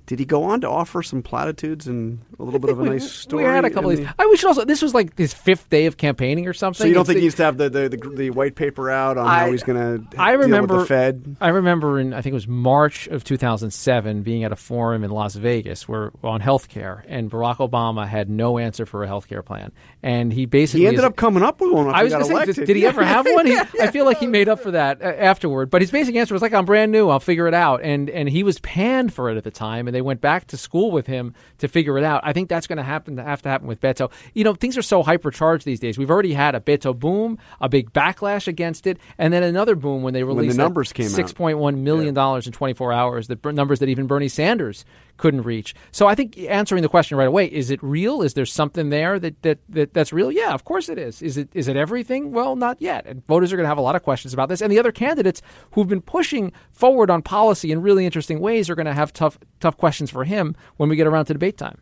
did 0.07 0.19
he 0.19 0.25
go 0.25 0.43
on 0.45 0.61
to 0.63 0.69
offer 0.69 1.03
some 1.03 1.23
platitudes 1.23 1.87
and 1.87 2.21
a 2.39 2.43
little 2.43 2.59
bit 2.61 2.71
of 2.71 2.81
a 2.81 2.85
nice 2.91 3.11
story? 3.11 3.45
We 3.45 3.49
had 3.51 3.65
a 3.65 3.71
couple 3.71 3.91
of 3.91 3.97
these. 3.99 4.07
the- 4.07 4.15
I, 4.19 4.35
should 4.35 4.49
also. 4.49 4.65
This 4.65 4.83
was 4.83 4.95
like 4.95 5.17
his 5.17 5.33
fifth 5.33 5.71
day 5.71 5.87
of 5.87 5.97
campaigning 5.97 6.47
or 6.49 6.53
something. 6.53 6.83
So 6.83 6.89
you 6.89 6.95
don't 6.95 7.03
It's 7.03 7.09
think 7.09 7.17
the- 7.17 7.21
he 7.21 7.27
needs 7.27 7.35
to 7.37 7.45
have 7.45 7.57
the, 7.57 7.71
the, 7.71 7.89
the, 7.89 7.97
the 8.17 8.31
white 8.31 8.55
paper 8.57 8.91
out 8.91 9.17
on 9.19 9.27
how 9.27 9.51
he's 9.51 9.63
going 9.63 10.09
to 10.11 10.19
I 10.21 10.33
remember 10.33 10.79
with 10.79 10.89
the 10.89 10.95
Fed? 10.95 11.37
I 11.41 11.49
remember 11.49 11.99
in 12.01 12.13
I 12.13 12.21
think 12.21 12.33
it 12.33 12.35
was 12.35 12.49
March 12.49 13.07
of 13.09 13.25
2007 13.25 14.23
being 14.23 14.45
at 14.45 14.53
a 14.53 14.57
forum 14.57 15.05
in 15.05 15.11
Las 15.11 15.35
Vegas 15.35 15.89
where 15.89 16.11
on 16.23 16.41
healthcare 16.41 17.03
and 17.07 17.31
Barack 17.31 17.57
Obama 17.57 18.07
had 18.07 18.29
no 18.29 18.59
answer 18.59 18.87
for 18.87 19.05
a 19.05 19.09
healthcare 19.09 19.45
plan 19.45 19.73
and 20.03 20.33
he 20.33 20.47
basically 20.47 20.81
He 20.81 20.87
ended 20.89 21.01
is- 21.01 21.05
up 21.05 21.17
coming 21.17 21.43
up 21.43 21.61
with 21.61 21.73
one. 21.73 21.89
I 21.95 22.03
was 22.03 22.13
going 22.13 22.47
to 22.47 22.55
say, 22.55 22.65
did, 22.65 22.77
he 22.77 22.87
ever 22.87 23.05
have 23.05 23.27
one? 23.27 23.47
He, 23.47 23.57
I 23.81 23.91
feel 23.91 24.05
like 24.05 24.19
he 24.19 24.27
made 24.27 24.49
up 24.49 24.61
for 24.61 24.73
that 24.73 25.01
uh, 25.01 25.05
afterward. 25.05 25.71
But 25.71 25.81
his 25.83 25.91
basic 25.91 26.17
answer 26.17 26.35
was 26.35 26.43
like, 26.43 26.53
"I'm 26.53 26.65
brand 26.65 26.91
new. 26.93 27.09
I'll 27.09 27.21
figure 27.21 27.47
it 27.47 27.55
out." 27.55 27.83
And 27.83 28.11
and 28.11 28.29
he 28.29 28.43
was 28.43 28.59
panned 28.61 29.13
for 29.13 29.31
it 29.31 29.37
at 29.37 29.45
the 29.45 29.51
time, 29.51 29.87
and 29.93 29.95
they 29.95 30.01
went 30.01 30.23
back 30.23 30.47
to 30.47 30.57
school 30.57 30.91
with 30.91 31.07
him 31.07 31.35
to 31.59 31.69
figure 31.69 31.99
it 31.99 32.05
out. 32.05 32.23
I 32.25 32.33
think 32.33 32.49
that's 32.49 32.67
going 32.67 32.79
to 32.79 32.83
happen. 32.83 33.19
Have 33.19 33.43
to 33.43 33.51
happen 33.51 33.69
with 33.69 33.79
Beto. 33.79 34.11
You 34.33 34.43
know, 34.43 34.55
things 34.55 34.79
are 34.79 34.83
so 34.83 35.03
hypercharged 35.03 35.65
these 35.65 35.81
days. 35.81 35.99
We've 35.99 36.11
already 36.11 36.33
had 36.33 36.55
a 36.55 36.61
Beto 36.61 36.99
boom, 36.99 37.39
a 37.61 37.69
big 37.69 37.93
backlash 37.93 38.49
against 38.49 38.87
it, 38.87 38.99
and 39.19 39.35
then 39.35 39.43
another 39.43 39.75
boom 39.75 40.03
when 40.03 40.15
they 40.15 40.21
the 40.21 40.27
released 40.27 40.57
that 40.57 40.63
numbers 40.63 40.95
came 40.95 41.07
out. 41.07 41.13
six 41.13 41.33
point 41.35 41.59
one 41.59 41.85
million 41.85 42.15
dollars 42.15 42.47
in 42.47 42.55
24 42.55 42.93
hours. 42.93 43.29
The 43.29 43.39
numbers 43.53 43.81
that 43.81 43.91
even 43.91 44.07
Bernie 44.07 44.29
Sanders 44.29 44.87
couldn't 45.17 45.43
reach. 45.43 45.75
So 45.91 46.07
I 46.07 46.15
think 46.15 46.39
answering 46.39 46.83
the 46.83 46.89
question 46.89 47.17
right 47.17 47.29
away: 47.29 47.47
Is 47.47 47.71
it 47.71 47.83
real? 47.83 48.23
Is 48.23 48.35
there 48.35 48.47
something 48.47 48.91
there 48.91 49.19
that, 49.19 49.43
that, 49.43 49.59
that 49.69 49.95
that's 49.95 50.13
real? 50.13 50.33
Yeah, 50.33 50.53
of 50.53 50.65
course 50.65 50.89
it 50.89 50.99
is. 50.99 51.23
Is 51.23 51.37
it 51.37 51.49
is 51.55 51.69
it 51.69 51.77
everything? 51.77 52.33
Well, 52.33 52.57
not 52.57 52.81
yet. 52.81 53.07
And 53.07 53.25
voters 53.27 53.53
are 53.53 53.57
going 53.57 53.65
to 53.65 53.69
have 53.69 53.79
a 53.79 53.83
lot 53.83 53.97
of 53.97 54.03
questions 54.03 54.35
about 54.35 54.49
this. 54.49 54.61
And 54.61 54.73
the 54.73 54.79
other 54.79 54.93
candidates 54.93 55.43
who've 55.73 55.89
been 55.89 56.03
pushing 56.03 56.53
forward 56.71 57.11
on 57.11 57.23
policy 57.23 57.73
in 57.73 57.83
really 57.83 58.05
interesting 58.05 58.41
ways 58.41 58.69
are 58.69 58.75
going 58.75 58.87
to 58.87 58.95
have 58.95 59.13
tough 59.13 59.39
tough 59.61 59.77
questions 59.77 60.11
for 60.11 60.25
him 60.25 60.55
when 60.77 60.89
we 60.89 60.97
get 60.97 61.07
around 61.07 61.27
to 61.27 61.33
debate 61.33 61.57
time. 61.57 61.79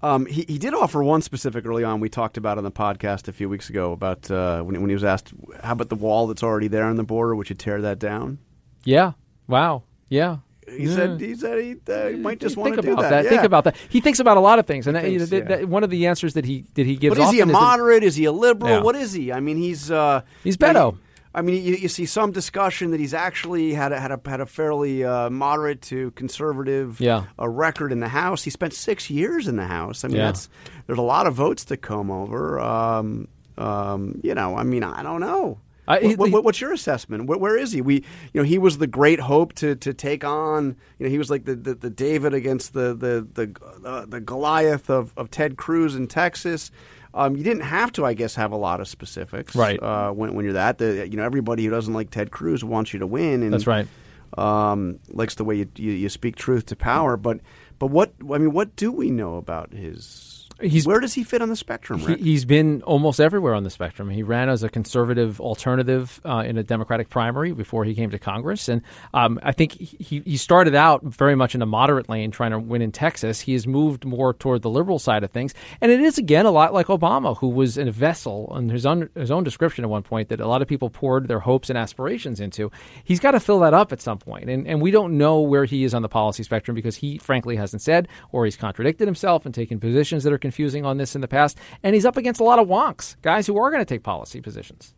Um, 0.00 0.26
he, 0.26 0.44
he 0.48 0.58
did 0.58 0.74
offer 0.74 1.02
one 1.02 1.22
specific 1.22 1.66
early 1.66 1.82
on. 1.82 1.98
We 1.98 2.08
talked 2.08 2.36
about 2.36 2.56
on 2.56 2.64
the 2.64 2.70
podcast 2.70 3.26
a 3.26 3.32
few 3.32 3.48
weeks 3.48 3.68
ago 3.68 3.90
about 3.92 4.30
uh, 4.30 4.62
when, 4.62 4.80
when 4.80 4.90
he 4.90 4.94
was 4.94 5.04
asked, 5.04 5.32
"How 5.62 5.72
about 5.72 5.88
the 5.88 5.96
wall 5.96 6.28
that's 6.28 6.42
already 6.42 6.68
there 6.68 6.84
on 6.84 6.96
the 6.96 7.04
border? 7.04 7.34
Would 7.34 7.50
you 7.50 7.56
tear 7.56 7.80
that 7.82 7.98
down?" 7.98 8.38
Yeah. 8.84 9.12
Wow. 9.48 9.82
Yeah. 10.08 10.38
He 10.76 10.86
said 10.86 11.20
he 11.20 11.34
said 11.34 11.58
he, 11.58 11.76
uh, 11.92 12.08
he 12.08 12.16
might 12.16 12.40
just 12.40 12.56
want 12.56 12.74
to 12.76 12.82
do 12.82 12.92
about 12.92 13.10
that. 13.10 13.26
Think 13.26 13.42
about 13.44 13.64
that. 13.64 13.76
He 13.88 14.00
thinks 14.00 14.18
about 14.20 14.36
a 14.36 14.40
lot 14.40 14.58
of 14.58 14.66
things, 14.66 14.86
and 14.86 14.96
that- 14.96 15.04
thinks, 15.04 15.30
that- 15.30 15.48
that- 15.48 15.60
yeah. 15.60 15.66
one 15.66 15.84
of 15.84 15.90
the 15.90 16.06
answers 16.06 16.34
that 16.34 16.44
he 16.44 16.64
that 16.74 16.86
he 16.86 16.96
gives. 16.96 17.16
But 17.16 17.24
is 17.24 17.30
he 17.32 17.40
a 17.40 17.46
moderate? 17.46 18.02
Is 18.04 18.16
he 18.16 18.24
a 18.24 18.32
liberal? 18.32 18.70
Yeah. 18.72 18.80
What 18.82 18.96
is 18.96 19.12
he? 19.12 19.32
I 19.32 19.40
mean, 19.40 19.56
he's 19.56 19.90
uh, 19.90 20.22
He's 20.44 20.56
Beto. 20.56 20.92
you- 20.92 20.98
I 21.34 21.42
mean, 21.42 21.62
you, 21.62 21.74
you 21.74 21.88
see 21.88 22.06
some 22.06 22.32
discussion 22.32 22.90
that 22.92 22.98
he's 22.98 23.12
actually 23.14 23.72
had 23.74 23.92
a, 23.92 24.00
had 24.00 24.10
a 24.10 24.20
had 24.24 24.40
a 24.40 24.46
fairly 24.46 25.04
uh, 25.04 25.28
moderate 25.30 25.82
to 25.82 26.10
conservative 26.12 27.00
Yeah. 27.00 27.24
a 27.38 27.48
record 27.48 27.92
in 27.92 28.00
the 28.00 28.08
House. 28.08 28.42
He 28.42 28.50
spent 28.50 28.72
six 28.72 29.10
years 29.10 29.46
in 29.46 29.56
the 29.56 29.66
House. 29.66 30.04
I 30.04 30.08
mean, 30.08 30.16
Yeah. 30.16 30.26
that's 30.26 30.48
there's 30.86 30.98
a 30.98 31.02
lot 31.02 31.26
of 31.26 31.34
votes 31.34 31.64
to 31.66 31.76
come 31.76 32.10
over. 32.10 32.58
Um, 32.58 33.28
um, 33.58 34.20
you 34.22 34.34
know, 34.34 34.56
I 34.56 34.62
mean, 34.62 34.82
I 34.82 35.02
don't 35.02 35.20
know. 35.20 35.58
I- 35.88 36.00
he- 36.00 36.16
What- 36.16 36.30
what- 36.30 36.44
what's 36.44 36.60
your 36.60 36.72
assessment? 36.72 37.26
Where, 37.26 37.38
where 37.38 37.56
is 37.56 37.72
he? 37.72 37.80
We, 37.80 37.94
you 38.32 38.40
know, 38.40 38.42
he 38.42 38.58
was 38.58 38.78
the 38.78 38.86
great 38.86 39.20
hope 39.20 39.54
to, 39.54 39.74
to 39.76 39.92
take 39.94 40.22
on. 40.24 40.76
You 40.98 41.06
know, 41.06 41.10
he 41.10 41.18
was 41.18 41.30
like 41.30 41.44
the, 41.44 41.54
the, 41.56 41.74
the 41.74 41.90
David 41.90 42.34
against 42.34 42.74
the 42.74 42.94
the 42.94 43.26
the, 43.34 43.56
uh, 43.84 44.04
the 44.06 44.20
Goliath 44.20 44.90
of, 44.90 45.12
of 45.16 45.30
Ted 45.30 45.56
Cruz 45.56 45.94
in 45.96 46.06
Texas. 46.06 46.70
Um, 47.14 47.36
you 47.36 47.42
didn't 47.42 47.62
have 47.62 47.90
to, 47.92 48.04
I 48.04 48.12
guess, 48.12 48.34
have 48.34 48.52
a 48.52 48.56
lot 48.56 48.80
of 48.80 48.86
specifics, 48.86 49.56
Right. 49.56 49.82
Uh, 49.82 50.10
when, 50.12 50.34
when 50.34 50.44
you're 50.44 50.52
that, 50.54 50.76
the, 50.76 51.08
you 51.08 51.16
know, 51.16 51.24
everybody 51.24 51.64
who 51.64 51.70
doesn't 51.70 51.94
like 51.94 52.10
Ted 52.10 52.30
Cruz 52.30 52.62
wants 52.62 52.92
you 52.92 52.98
to 53.00 53.06
win, 53.06 53.42
and 53.42 53.52
That's 53.54 53.66
right. 53.66 53.88
Um, 54.36 54.98
likes 55.08 55.34
the 55.36 55.44
way 55.44 55.56
you, 55.56 55.68
you 55.76 55.92
you 55.92 56.08
speak 56.10 56.36
truth 56.36 56.66
to 56.66 56.76
power, 56.76 57.16
but 57.16 57.40
but 57.78 57.86
what 57.86 58.12
I 58.32 58.36
mean, 58.36 58.52
what 58.52 58.76
do 58.76 58.92
we 58.92 59.10
know 59.10 59.36
about 59.36 59.72
his? 59.72 60.37
He's- 60.60 60.86
where 60.86 61.00
does 61.00 61.14
he 61.14 61.24
fit 61.24 61.40
on 61.42 61.48
the 61.48 61.56
spectrum? 61.56 62.00
He, 62.00 62.06
Rick? 62.06 62.20
he's 62.20 62.44
been 62.44 62.82
almost 62.82 63.20
everywhere 63.20 63.54
on 63.54 63.62
the 63.64 63.70
spectrum. 63.70 64.10
He 64.10 64.22
ran 64.22 64.48
as 64.48 64.62
a 64.62 64.68
conservative 64.68 65.40
alternative 65.40 66.20
uh, 66.24 66.44
in 66.46 66.58
a 66.58 66.62
Democratic 66.62 67.08
primary 67.08 67.52
before 67.52 67.84
he 67.84 67.94
came 67.94 68.10
to 68.10 68.18
Congress, 68.18 68.68
and 68.68 68.82
um, 69.14 69.38
I 69.42 69.52
think 69.52 69.72
he, 69.72 70.22
he 70.24 70.36
started 70.36 70.74
out 70.74 71.02
very 71.04 71.34
much 71.34 71.54
in 71.54 71.62
a 71.62 71.66
moderate 71.66 72.08
lane, 72.08 72.30
trying 72.30 72.50
to 72.50 72.58
win 72.58 72.82
in 72.82 72.92
Texas. 72.92 73.40
He 73.40 73.52
has 73.52 73.66
moved 73.66 74.04
more 74.04 74.34
toward 74.34 74.62
the 74.62 74.70
liberal 74.70 74.98
side 74.98 75.22
of 75.24 75.30
things, 75.30 75.54
and 75.80 75.92
it 75.92 76.00
is 76.00 76.18
again 76.18 76.46
a 76.46 76.50
lot 76.50 76.74
like 76.74 76.86
Obama, 76.86 77.36
who 77.38 77.48
was 77.48 77.78
in 77.78 77.88
a 77.88 77.92
vessel, 77.92 78.52
in 78.56 78.68
his 78.68 78.84
own 78.86 79.08
his 79.14 79.30
own 79.30 79.44
description 79.44 79.84
at 79.84 79.90
one 79.90 80.02
point 80.02 80.28
that 80.28 80.40
a 80.40 80.46
lot 80.46 80.62
of 80.62 80.68
people 80.68 80.90
poured 80.90 81.28
their 81.28 81.40
hopes 81.40 81.70
and 81.70 81.78
aspirations 81.78 82.40
into. 82.40 82.70
He's 83.04 83.20
got 83.20 83.32
to 83.32 83.40
fill 83.40 83.60
that 83.60 83.74
up 83.74 83.92
at 83.92 84.00
some 84.00 84.18
point, 84.18 84.48
and 84.50 84.66
and 84.66 84.80
we 84.80 84.90
don't 84.90 85.16
know 85.18 85.40
where 85.40 85.64
he 85.64 85.84
is 85.84 85.94
on 85.94 86.02
the 86.02 86.08
policy 86.08 86.42
spectrum 86.42 86.74
because 86.74 86.96
he 86.96 87.18
frankly 87.18 87.56
hasn't 87.56 87.82
said, 87.82 88.08
or 88.32 88.44
he's 88.44 88.56
contradicted 88.56 89.06
himself 89.06 89.46
and 89.46 89.54
taken 89.54 89.78
positions 89.78 90.24
that 90.24 90.32
are 90.32 90.38
confusing 90.48 90.84
on 90.86 90.96
this 90.96 91.14
in 91.14 91.20
the 91.20 91.28
past, 91.28 91.58
and 91.82 91.94
he's 91.94 92.06
up 92.06 92.16
against 92.16 92.40
a 92.40 92.44
lot 92.44 92.58
of 92.58 92.66
wonks, 92.68 93.16
guys 93.22 93.46
who 93.46 93.58
are 93.58 93.70
going 93.70 93.80
to 93.82 93.84
take 93.94 94.02
policy 94.02 94.40
positions. 94.40 94.94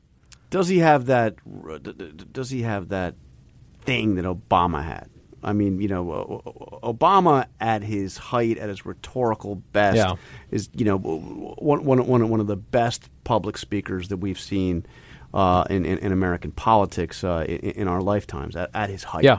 Does 0.50 0.68
he 0.68 0.78
have 0.78 1.06
that? 1.06 1.34
Does 2.32 2.50
he 2.50 2.62
have 2.62 2.88
that 2.88 3.14
thing 3.82 4.14
that 4.16 4.24
Obama 4.24 4.82
had? 4.84 5.08
I 5.42 5.52
mean, 5.54 5.80
you 5.80 5.88
know, 5.88 6.04
Obama 6.82 7.46
at 7.60 7.82
his 7.82 8.16
height, 8.18 8.58
at 8.58 8.68
his 8.68 8.84
rhetorical 8.84 9.56
best, 9.72 9.96
Yeah. 9.96 10.14
is 10.50 10.68
you 10.74 10.84
know 10.84 10.98
one, 10.98 11.84
one, 11.84 12.06
one, 12.06 12.28
one 12.28 12.40
of 12.40 12.46
the 12.46 12.56
best 12.56 13.08
public 13.24 13.56
speakers 13.58 14.08
that 14.08 14.18
we've 14.18 14.38
seen 14.40 14.84
uh, 15.32 15.64
in, 15.70 15.84
in, 15.86 15.98
in 15.98 16.12
American 16.12 16.50
politics 16.52 17.24
uh, 17.24 17.44
in, 17.48 17.58
in 17.82 17.88
our 17.88 18.02
lifetimes. 18.02 18.54
At, 18.56 18.70
at 18.74 18.90
his 18.90 19.02
height, 19.04 19.24
Yeah. 19.24 19.38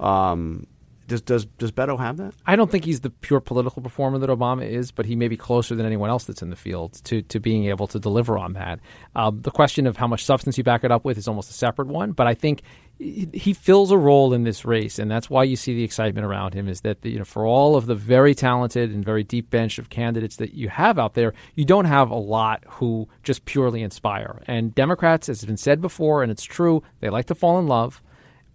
Um, 0.00 0.66
does 1.12 1.20
does 1.20 1.44
does 1.58 1.72
Beto 1.72 1.98
have 1.98 2.16
that? 2.16 2.34
I 2.46 2.56
don't 2.56 2.70
think 2.70 2.84
he's 2.84 3.00
the 3.00 3.10
pure 3.10 3.40
political 3.40 3.82
performer 3.82 4.18
that 4.18 4.30
Obama 4.30 4.68
is, 4.68 4.90
but 4.90 5.06
he 5.06 5.14
may 5.14 5.28
be 5.28 5.36
closer 5.36 5.74
than 5.74 5.84
anyone 5.84 6.08
else 6.08 6.24
that's 6.24 6.42
in 6.42 6.50
the 6.50 6.56
field 6.56 6.94
to, 7.04 7.22
to 7.22 7.38
being 7.38 7.66
able 7.66 7.86
to 7.88 7.98
deliver 7.98 8.38
on 8.38 8.54
that. 8.54 8.80
Um, 9.14 9.42
the 9.42 9.50
question 9.50 9.86
of 9.86 9.96
how 9.96 10.06
much 10.06 10.24
substance 10.24 10.56
you 10.56 10.64
back 10.64 10.84
it 10.84 10.90
up 10.90 11.04
with 11.04 11.18
is 11.18 11.28
almost 11.28 11.50
a 11.50 11.54
separate 11.54 11.88
one, 11.88 12.12
but 12.12 12.26
I 12.26 12.34
think 12.34 12.62
he 12.98 13.52
fills 13.52 13.90
a 13.90 13.98
role 13.98 14.32
in 14.32 14.44
this 14.44 14.64
race, 14.64 14.98
and 14.98 15.10
that's 15.10 15.28
why 15.28 15.44
you 15.44 15.56
see 15.56 15.74
the 15.74 15.82
excitement 15.82 16.24
around 16.24 16.54
him. 16.54 16.68
Is 16.68 16.80
that 16.82 17.04
you 17.04 17.18
know 17.18 17.24
for 17.24 17.44
all 17.44 17.76
of 17.76 17.86
the 17.86 17.94
very 17.94 18.34
talented 18.34 18.90
and 18.90 19.04
very 19.04 19.22
deep 19.22 19.50
bench 19.50 19.78
of 19.78 19.90
candidates 19.90 20.36
that 20.36 20.54
you 20.54 20.68
have 20.68 20.98
out 20.98 21.14
there, 21.14 21.34
you 21.54 21.64
don't 21.64 21.86
have 21.86 22.10
a 22.10 22.16
lot 22.16 22.64
who 22.66 23.08
just 23.22 23.44
purely 23.44 23.82
inspire. 23.82 24.42
And 24.46 24.74
Democrats, 24.74 25.28
as 25.28 25.40
has 25.40 25.46
been 25.46 25.56
said 25.56 25.80
before, 25.80 26.22
and 26.22 26.32
it's 26.32 26.44
true, 26.44 26.82
they 27.00 27.10
like 27.10 27.26
to 27.26 27.34
fall 27.34 27.58
in 27.58 27.66
love. 27.66 28.02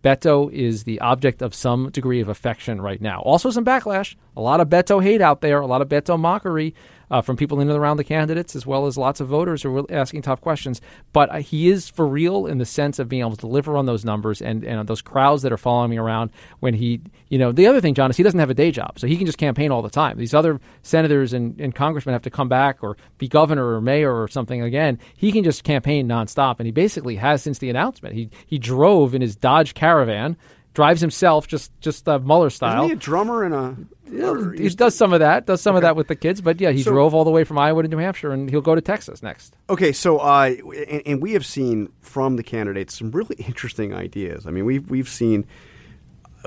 Beto 0.08 0.50
is 0.54 0.86
the 0.86 1.02
object 1.02 1.42
of 1.42 1.54
some 1.54 1.90
degree 1.90 2.22
of 2.22 2.30
affection 2.30 2.80
right 2.80 3.02
now. 3.02 3.20
Also, 3.26 3.52
some 3.52 3.66
backlash. 3.66 4.16
A 4.38 4.42
lot 4.42 4.62
of 4.62 4.70
Beto 4.70 5.04
hate 5.04 5.20
out 5.20 5.42
there, 5.42 5.60
a 5.60 5.68
lot 5.68 5.82
of 5.82 5.90
Beto 5.90 6.18
mockery 6.18 6.74
uh, 7.10 7.22
from 7.22 7.38
people 7.38 7.60
in 7.60 7.70
and 7.70 7.78
around 7.78 7.98
the 7.98 8.04
candidates, 8.04 8.56
as 8.56 8.66
well 8.66 8.86
as 8.86 8.98
lots 8.98 9.20
of 9.20 9.28
voters 9.28 9.64
who 9.64 9.78
are 9.78 9.92
asking 9.92 10.22
tough 10.22 10.42
questions. 10.42 10.82
But 11.14 11.30
uh, 11.30 11.38
he 11.40 11.70
is 11.70 11.90
for 11.90 12.08
real 12.08 12.46
in 12.46 12.58
the 12.58 12.66
sense 12.66 13.00
of 13.00 13.10
being 13.10 13.22
able 13.22 13.32
to 13.32 13.38
deliver 13.38 13.78
on 13.78 13.86
those 13.86 14.04
numbers 14.06 14.42
and, 14.42 14.64
and 14.64 14.88
those 14.88 15.02
crowds 15.02 15.44
that 15.44 15.52
are 15.52 15.58
following 15.58 15.92
me 15.92 15.98
around 15.98 16.32
when 16.60 16.74
he, 16.74 17.02
you 17.30 17.38
know, 17.38 17.52
the 17.52 17.68
other 17.68 17.82
thing, 17.82 17.94
John, 17.94 18.10
is 18.10 18.18
he 18.18 18.24
doesn't 18.24 18.40
have 18.40 18.50
a 18.50 18.54
day 18.54 18.72
job. 18.72 19.00
So 19.00 19.08
he 19.08 19.18
can 19.18 19.26
just 19.26 19.38
campaign 19.38 19.72
all 19.72 19.82
the 19.82 19.90
time. 19.90 20.18
These 20.18 20.34
other 20.34 20.60
senators 20.82 21.34
and, 21.34 21.60
and 21.60 21.74
congressmen 21.74 22.14
have 22.14 22.24
to 22.24 22.30
come 22.30 22.50
back 22.50 22.84
or 22.84 22.98
be 23.18 23.28
governor 23.28 23.74
or 23.74 23.82
mayor 23.82 24.14
or 24.14 24.28
something 24.28 24.62
again. 24.62 25.00
He 25.16 25.32
can 25.32 25.44
just 25.44 25.64
campaign 25.64 26.08
nonstop. 26.08 26.56
And 26.60 26.66
he 26.66 26.72
basically 26.72 27.16
has 27.16 27.42
since 27.42 27.60
the 27.60 27.70
announcement. 27.70 28.16
He, 28.16 28.30
he 28.46 28.60
drove 28.60 29.14
in 29.14 29.22
his 29.22 29.36
Dodge 29.36 29.74
Caravan. 29.74 30.38
Drives 30.78 31.02
himself, 31.02 31.48
just 31.48 31.72
just 31.82 32.08
uh, 32.08 32.20
Mueller 32.20 32.52
style. 32.52 32.84
Isn't 32.84 32.90
he 32.90 32.94
a 32.94 32.96
drummer 33.00 33.44
and 33.44 33.88
a? 34.12 34.24
or 34.28 34.54
He 34.54 34.70
does 34.70 34.94
some 34.94 35.12
of 35.12 35.22
that. 35.22 35.48
Does 35.48 35.60
some 35.60 35.76
of 35.76 35.82
that 35.82 35.96
with 35.96 36.08
the 36.08 36.16
kids, 36.16 36.40
but 36.40 36.62
yeah, 36.62 36.70
he 36.70 36.84
So- 36.84 36.92
drove 36.92 37.16
all 37.16 37.24
the 37.24 37.32
way 37.32 37.44
from 37.46 37.58
Iowa 37.58 37.82
to 37.82 37.88
New 37.90 37.98
Hampshire, 37.98 38.32
and 38.32 38.48
he'll 38.48 38.62
go 38.62 38.76
to 38.76 38.82
Texas 38.82 39.24
next. 39.24 39.56
Okay, 39.72 39.92
so 39.92 40.20
uh, 40.20 40.54
and, 40.88 41.02
and 41.08 41.20
we 41.20 41.34
have 41.34 41.48
seen 41.48 41.92
from 42.02 42.36
the 42.36 42.44
candidates 42.44 42.96
some 42.96 43.10
really 43.10 43.36
interesting 43.40 43.92
ideas. 43.92 44.46
I 44.46 44.52
mean, 44.52 44.66
we've 44.66 44.88
we've 44.88 45.10
seen 45.10 45.48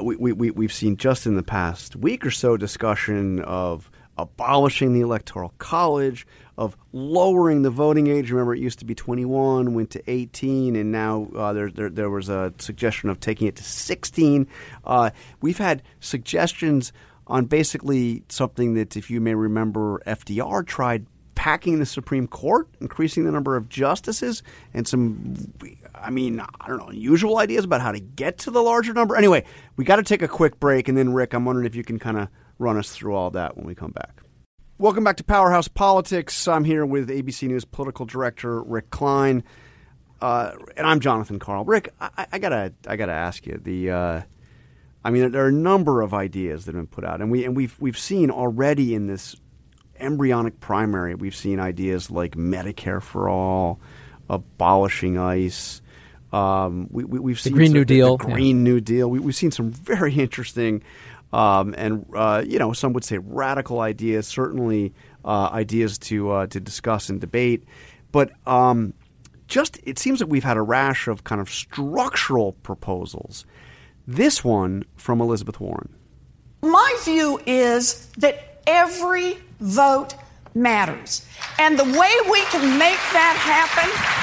we, 0.01 0.15
we 0.33 0.53
we've 0.53 0.73
seen 0.73 0.97
just 0.97 1.27
in 1.27 1.35
the 1.35 1.43
past 1.43 1.97
week 1.97 2.25
or 2.25 2.31
so 2.31 2.57
discussion 2.57 3.41
of 3.41 3.91
abolishing 4.23 4.93
the 4.93 5.01
electoral 5.01 5.55
college, 5.59 6.27
of 6.61 6.77
lowering 6.93 7.63
the 7.63 7.71
voting 7.71 8.07
age. 8.07 8.31
Remember, 8.31 8.55
it 8.55 8.61
used 8.61 8.79
to 8.81 8.85
be 8.85 8.95
21, 8.95 9.73
went 9.73 9.91
to 9.91 10.11
18, 10.11 10.77
and 10.77 10.93
now 10.93 11.27
uh, 11.35 11.55
there, 11.55 11.71
there 11.71 11.89
there 11.89 12.11
was 12.11 12.29
a 12.29 12.53
suggestion 12.59 13.09
of 13.09 13.19
taking 13.19 13.49
it 13.49 13.57
to 13.57 13.65
16. 13.65 14.47
Uh, 14.85 15.11
we've 15.41 15.57
had 15.57 15.83
suggestions 16.01 16.93
on 17.27 17.47
basically 17.47 18.25
something 18.29 18.75
that, 18.75 18.95
if 18.95 19.11
you 19.11 19.23
may 19.23 19.35
remember, 19.35 20.03
FDR 20.07 20.67
tried 20.67 21.07
packing 21.35 21.79
the 21.79 21.87
Supreme 21.87 22.27
Court, 22.27 22.69
increasing 22.83 23.25
the 23.25 23.33
number 23.33 23.57
of 23.57 23.71
justices, 23.71 24.43
and 24.75 24.87
some, 24.87 25.35
I 25.95 26.11
mean, 26.11 26.41
I 26.41 26.69
don't 26.69 26.77
know, 26.77 26.89
unusual 26.89 27.39
ideas 27.39 27.65
about 27.65 27.81
how 27.81 27.93
to 27.93 28.01
get 28.01 28.37
to 28.39 28.51
the 28.51 28.61
larger 28.61 28.93
number. 28.93 29.17
Anyway, 29.17 29.45
we 29.77 29.87
got 29.87 29.97
to 29.97 30.03
take 30.03 30.21
a 30.21 30.29
quick 30.29 30.61
break, 30.61 30.89
and 30.89 30.99
then, 30.99 31.15
Rick, 31.15 31.33
I'm 31.33 31.47
wondering 31.47 31.67
if 31.67 31.75
you 31.75 31.85
can 31.85 31.99
kind 31.99 32.19
of 32.19 32.29
run 32.61 32.77
us 32.77 32.91
through 32.91 33.15
all 33.15 33.31
that 33.31 33.57
when 33.57 33.67
we 33.67 33.75
come 33.75 33.91
back. 33.91 34.23
Welcome 34.79 35.03
back 35.03 35.17
to 35.17 35.25
Powerhouse 35.25 35.67
Politics. 35.67 36.47
I'm 36.47 36.65
here 36.65 36.87
with 36.87 37.09
ABC 37.09 37.49
News 37.49 37.65
political 37.65 38.07
director 38.07 38.63
Rick 38.63 38.91
Klein, 38.91 39.43
uh, 40.21 40.53
and 40.77 40.87
I'm 40.87 41.01
Jonathan 41.01 41.39
Karl. 41.39 41.65
Rick, 41.65 41.93
I, 42.01 42.27
I 42.33 42.39
gotta, 42.39 42.73
I 42.87 42.97
gotta 42.97 43.13
ask 43.13 43.47
you 43.47 43.61
the. 43.63 43.91
Uh, 43.91 44.23
I 45.03 45.11
mean, 45.11 45.33
there 45.33 45.45
are 45.45 45.49
a 45.49 45.53
number 45.53 46.03
of 46.03 46.13
ideas 46.13 46.67
that 46.67 46.75
have 46.75 46.83
been 46.83 46.87
put 46.87 47.05
out, 47.05 47.21
and 47.21 47.31
we 47.31 47.45
and 47.45 47.57
we've 47.57 47.75
we've 47.81 47.99
seen 47.99 48.31
already 48.31 48.95
in 48.95 49.07
this 49.07 49.35
embryonic 50.01 50.61
primary, 50.61 51.15
we've 51.15 51.35
seen 51.35 51.61
ideas 51.61 52.11
like 52.11 52.35
Medicare 52.35 53.03
for 53.03 53.29
all, 53.29 53.81
abolishing 54.29 55.19
ICE. 55.19 55.83
Um, 56.33 56.89
we, 56.91 57.05
we, 57.05 57.33
have 57.33 57.41
seen 57.41 57.53
Green 57.55 57.69
some, 57.69 57.75
New 57.75 57.85
Deal, 57.85 58.17
the, 58.17 58.25
the 58.25 58.33
Green 58.33 58.59
yeah. 58.59 58.63
New 58.63 58.81
Deal. 58.81 59.11
We, 59.11 59.21
have 59.21 59.35
seen 59.35 59.51
some 59.51 59.71
very 59.71 60.15
interesting, 60.19 60.83
um, 61.33 61.75
and 61.79 62.07
uh, 62.15 62.43
you 62.47 62.59
know, 62.59 62.73
some 62.73 62.93
would 62.93 63.05
say 63.05 63.19
radical 63.19 63.81
ideas. 63.81 64.27
Certainly, 64.27 64.93
uh, 65.25 65.49
ideas 65.53 65.99
to 65.99 66.31
uh, 66.31 66.47
to 66.49 66.61
discuss 66.61 67.09
and 67.09 67.21
debate. 67.21 67.65
But 68.13 68.33
um, 68.47 68.95
just 69.47 69.79
it 69.85 69.99
seems 69.99 70.21
like 70.21 70.31
we've 70.31 70.45
had 70.45 70.57
a 70.57 70.63
rash 70.63 71.09
of 71.09 71.25
kind 71.25 71.41
of 71.41 71.51
structural 71.51 72.53
proposals 72.53 73.47
this 74.11 74.43
one 74.43 74.85
from 74.97 75.21
Elizabeth 75.21 75.61
Warren. 75.61 75.95
My 76.63 76.97
view 77.05 77.41
is 77.47 78.09
that 78.19 78.61
every 78.67 79.39
vote 79.61 80.15
matters. 80.55 81.25
And 81.59 81.79
the 81.79 81.85
way 81.85 82.13
we 82.31 82.43
can 82.47 82.77
make 82.79 82.99
that 83.13 83.37
happen 83.39 84.20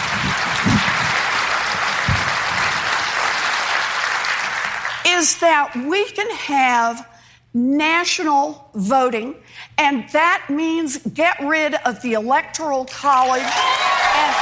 is 5.18 5.40
that 5.40 5.76
we 5.76 6.06
can 6.12 6.30
have 6.36 7.08
national 7.54 8.70
voting, 8.76 9.36
and 9.78 10.08
that 10.10 10.46
means 10.50 10.98
get 10.98 11.40
rid 11.40 11.74
of 11.86 12.02
the 12.04 12.14
Electoral 12.14 12.86
College 12.86 13.42
and 13.42 14.36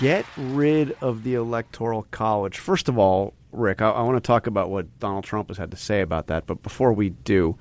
get 0.00 0.26
rid 0.36 0.96
of 1.00 1.22
the 1.24 1.34
Electoral 1.34 2.02
College. 2.10 2.58
First 2.58 2.88
of 2.90 2.98
all, 2.98 3.32
Rick, 3.52 3.80
I, 3.80 3.90
I 3.90 4.02
want 4.02 4.16
to 4.16 4.26
talk 4.26 4.46
about 4.46 4.68
what 4.70 4.98
Donald 4.98 5.24
Trump 5.24 5.48
has 5.48 5.56
had 5.56 5.70
to 5.70 5.76
say 5.78 6.02
about 6.02 6.26
that. 6.26 6.46
But 6.46 6.62
before 6.62 6.92
we 6.92 7.10
do, 7.10 7.56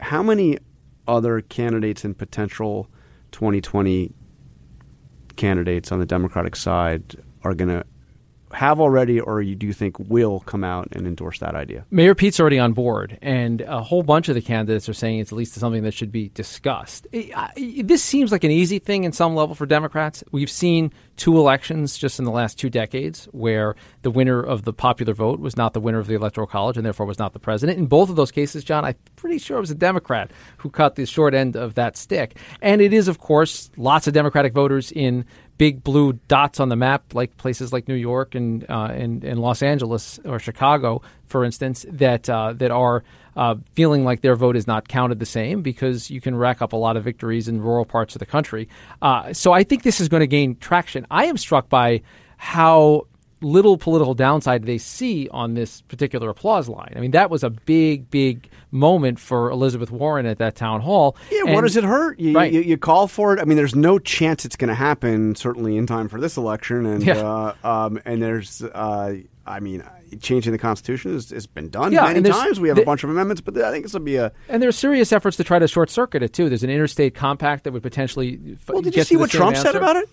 how 0.00 0.22
many 0.22 0.58
other 1.08 1.40
candidates 1.40 2.04
and 2.04 2.16
potential 2.16 2.88
2020 3.32 4.12
candidates 5.36 5.90
on 5.90 5.98
the 5.98 6.06
Democratic 6.06 6.54
side 6.54 7.16
are 7.42 7.54
going 7.54 7.70
to 7.70 7.84
have 8.52 8.80
already 8.80 9.20
or 9.20 9.40
you 9.40 9.54
do 9.54 9.72
think 9.72 9.98
will 9.98 10.40
come 10.40 10.64
out 10.64 10.88
and 10.92 11.06
endorse 11.06 11.38
that 11.40 11.54
idea? 11.54 11.84
Mayor 11.90 12.14
Pete's 12.14 12.40
already 12.40 12.58
on 12.58 12.72
board, 12.72 13.18
and 13.22 13.60
a 13.62 13.82
whole 13.82 14.02
bunch 14.02 14.28
of 14.28 14.34
the 14.34 14.42
candidates 14.42 14.88
are 14.88 14.94
saying 14.94 15.20
it's 15.20 15.32
at 15.32 15.38
least 15.38 15.54
something 15.54 15.82
that 15.82 15.94
should 15.94 16.12
be 16.12 16.28
discussed. 16.30 17.06
This 17.56 18.02
seems 18.02 18.32
like 18.32 18.44
an 18.44 18.50
easy 18.50 18.78
thing 18.78 19.04
in 19.04 19.12
some 19.12 19.34
level 19.34 19.54
for 19.54 19.66
Democrats. 19.66 20.22
We've 20.32 20.50
seen 20.50 20.92
two 21.16 21.38
elections 21.38 21.98
just 21.98 22.18
in 22.18 22.24
the 22.24 22.30
last 22.30 22.58
two 22.58 22.70
decades 22.70 23.28
where 23.32 23.76
the 24.02 24.10
winner 24.10 24.42
of 24.42 24.64
the 24.64 24.72
popular 24.72 25.14
vote 25.14 25.40
was 25.40 25.56
not 25.56 25.72
the 25.74 25.80
winner 25.80 25.98
of 25.98 26.06
the 26.06 26.14
Electoral 26.14 26.46
College 26.46 26.76
and 26.76 26.84
therefore 26.84 27.06
was 27.06 27.18
not 27.18 27.32
the 27.32 27.38
president. 27.38 27.78
In 27.78 27.86
both 27.86 28.10
of 28.10 28.16
those 28.16 28.30
cases, 28.30 28.64
John, 28.64 28.84
I'm 28.84 28.96
pretty 29.16 29.38
sure 29.38 29.58
it 29.58 29.60
was 29.60 29.70
a 29.70 29.74
Democrat 29.74 30.30
who 30.58 30.70
cut 30.70 30.96
the 30.96 31.06
short 31.06 31.34
end 31.34 31.56
of 31.56 31.74
that 31.74 31.96
stick. 31.96 32.36
And 32.60 32.80
it 32.80 32.92
is, 32.92 33.08
of 33.08 33.18
course, 33.18 33.70
lots 33.76 34.06
of 34.06 34.14
Democratic 34.14 34.52
voters 34.52 34.90
in 34.90 35.24
big 35.58 35.84
blue 35.84 36.14
dots 36.28 36.60
on 36.60 36.68
the 36.68 36.76
map, 36.76 37.14
like 37.14 37.36
places 37.36 37.72
like 37.72 37.88
New 37.88 37.94
York 37.94 38.34
and 38.34 38.64
uh, 38.68 38.88
and, 38.90 39.24
and 39.24 39.40
Los 39.40 39.62
Angeles 39.62 40.18
or 40.24 40.38
Chicago, 40.38 41.02
for 41.26 41.44
instance, 41.44 41.86
that 41.88 42.28
uh, 42.28 42.52
that 42.54 42.70
are 42.70 43.04
uh, 43.36 43.54
feeling 43.74 44.04
like 44.04 44.20
their 44.20 44.36
vote 44.36 44.56
is 44.56 44.66
not 44.66 44.88
counted 44.88 45.18
the 45.18 45.26
same 45.26 45.62
because 45.62 46.10
you 46.10 46.20
can 46.20 46.36
rack 46.36 46.60
up 46.60 46.72
a 46.72 46.76
lot 46.76 46.96
of 46.96 47.04
victories 47.04 47.48
in 47.48 47.60
rural 47.60 47.84
parts 47.84 48.14
of 48.14 48.18
the 48.18 48.26
country. 48.26 48.68
Uh, 49.00 49.32
so 49.32 49.52
I 49.52 49.64
think 49.64 49.82
this 49.82 50.00
is 50.00 50.08
going 50.08 50.20
to 50.20 50.26
gain 50.26 50.56
traction. 50.56 51.06
I 51.10 51.26
am 51.26 51.36
struck 51.36 51.68
by 51.68 52.02
how 52.36 53.06
little 53.42 53.76
political 53.76 54.14
downside 54.14 54.64
they 54.64 54.78
see 54.78 55.28
on 55.30 55.54
this 55.54 55.82
particular 55.82 56.30
applause 56.30 56.68
line. 56.68 56.92
I 56.96 57.00
mean, 57.00 57.10
that 57.12 57.30
was 57.30 57.42
a 57.42 57.50
big, 57.50 58.10
big 58.10 58.48
moment 58.70 59.18
for 59.18 59.50
Elizabeth 59.50 59.90
Warren 59.90 60.26
at 60.26 60.38
that 60.38 60.56
town 60.56 60.80
hall. 60.80 61.16
Yeah, 61.30 61.42
and, 61.46 61.54
what 61.54 61.62
does 61.62 61.76
it 61.76 61.84
hurt? 61.84 62.18
You, 62.18 62.34
right. 62.34 62.52
you, 62.52 62.60
you, 62.60 62.76
call 62.76 63.08
for 63.08 63.34
it. 63.34 63.40
I 63.40 63.44
mean, 63.44 63.56
there's 63.56 63.74
no 63.74 63.98
chance 63.98 64.44
it's 64.44 64.56
going 64.56 64.68
to 64.68 64.74
happen. 64.74 65.34
Certainly 65.34 65.76
in 65.76 65.86
time 65.86 66.08
for 66.08 66.20
this 66.20 66.36
election, 66.36 66.86
and 66.86 67.04
yeah. 67.04 67.18
uh, 67.18 67.54
um, 67.64 68.00
and 68.04 68.22
there's, 68.22 68.62
uh, 68.62 69.14
I 69.46 69.60
mean, 69.60 69.84
changing 70.20 70.52
the 70.52 70.58
Constitution 70.58 71.12
has, 71.12 71.30
has 71.30 71.46
been 71.46 71.68
done 71.68 71.92
yeah, 71.92 72.04
many 72.04 72.22
times. 72.28 72.60
We 72.60 72.68
have 72.68 72.76
the, 72.76 72.82
a 72.82 72.86
bunch 72.86 73.04
of 73.04 73.10
amendments, 73.10 73.40
but 73.40 73.56
I 73.58 73.70
think 73.70 73.84
this 73.84 73.92
will 73.92 74.00
be 74.00 74.16
a. 74.16 74.32
And 74.48 74.62
there's 74.62 74.76
serious 74.76 75.12
efforts 75.12 75.36
to 75.38 75.44
try 75.44 75.58
to 75.58 75.68
short 75.68 75.90
circuit 75.90 76.22
it 76.22 76.32
too. 76.32 76.48
There's 76.48 76.64
an 76.64 76.70
interstate 76.70 77.14
compact 77.14 77.64
that 77.64 77.72
would 77.72 77.82
potentially. 77.82 78.56
Well, 78.68 78.82
did 78.82 78.96
you 78.96 79.04
see 79.04 79.16
what 79.16 79.30
Trump 79.30 79.56
answer. 79.56 79.68
said 79.68 79.76
about 79.76 79.96
it? 79.96 80.08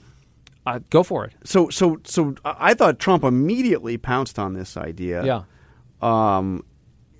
Uh, 0.70 0.80
go 0.90 1.04
for 1.04 1.26
it. 1.26 1.34
So, 1.44 1.70
so, 1.70 2.00
so 2.04 2.36
I 2.44 2.74
thought 2.74 3.00
Trump 3.00 3.24
immediately 3.24 3.98
pounced 3.98 4.38
on 4.38 4.54
this 4.54 4.78
idea. 4.78 5.26
Yeah. 5.26 5.44
Um, 6.02 6.64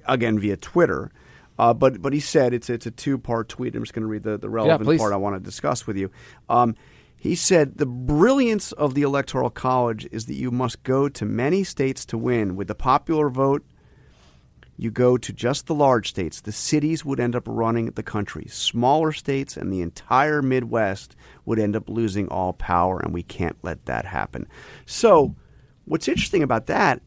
again 0.10 0.40
via 0.40 0.58
Twitter. 0.58 1.12
Uh, 1.58 1.74
but 1.74 2.02
but 2.02 2.14
he 2.14 2.20
said 2.20 2.54
it's 2.54 2.70
it's 2.70 2.86
a 2.86 2.92
two 2.92 3.18
part 3.18 3.50
tweet. 3.50 3.76
I'm 3.76 3.84
just 3.84 3.94
going 3.94 4.04
to 4.04 4.08
read 4.08 4.24
the, 4.24 4.38
the 4.38 4.50
relevant 4.50 4.90
yeah, 4.90 4.98
part 4.98 5.14
I 5.14 5.18
want 5.18 5.36
to 5.36 5.40
discuss 5.40 5.86
with 5.86 5.98
you. 5.98 6.10
Um, 6.48 6.76
he 7.18 7.36
said 7.36 7.78
the 7.78 7.86
brilliance 7.86 8.72
of 8.74 8.94
the 8.96 9.02
electoral 9.02 9.50
college 9.50 10.08
is 10.12 10.26
that 10.28 10.36
you 10.36 10.52
must 10.52 10.84
go 10.84 11.10
to 11.10 11.26
many 11.26 11.66
states 11.66 12.06
to 12.06 12.18
win. 12.18 12.56
With 12.56 12.70
the 12.70 12.76
popular 12.76 13.30
vote, 13.30 13.66
you 14.80 14.90
go 14.90 15.18
to 15.18 15.34
just 15.34 15.68
the 15.68 15.76
large 15.76 16.08
states. 16.08 16.40
The 16.40 16.54
cities 16.54 17.04
would 17.04 17.20
end 17.20 17.36
up 17.36 17.44
running 17.46 17.88
the 17.88 18.02
country. 18.02 18.46
Smaller 18.48 19.12
states 19.12 19.58
and 19.58 19.74
the 19.74 19.82
entire 19.82 20.42
Midwest 20.42 21.18
would 21.44 21.60
end 21.60 21.76
up 21.76 21.90
losing 21.90 22.30
all 22.30 22.54
power, 22.54 22.98
and 23.02 23.14
we 23.14 23.22
can't 23.22 23.58
let 23.62 23.88
that 23.88 24.06
happen. 24.06 24.48
So, 24.86 25.36
what's 25.84 26.08
interesting 26.08 26.44
about 26.44 26.68
that 26.68 27.02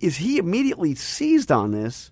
is 0.00 0.16
he 0.16 0.38
immediately 0.38 0.94
seized 0.94 1.52
on 1.52 1.72
this 1.72 2.10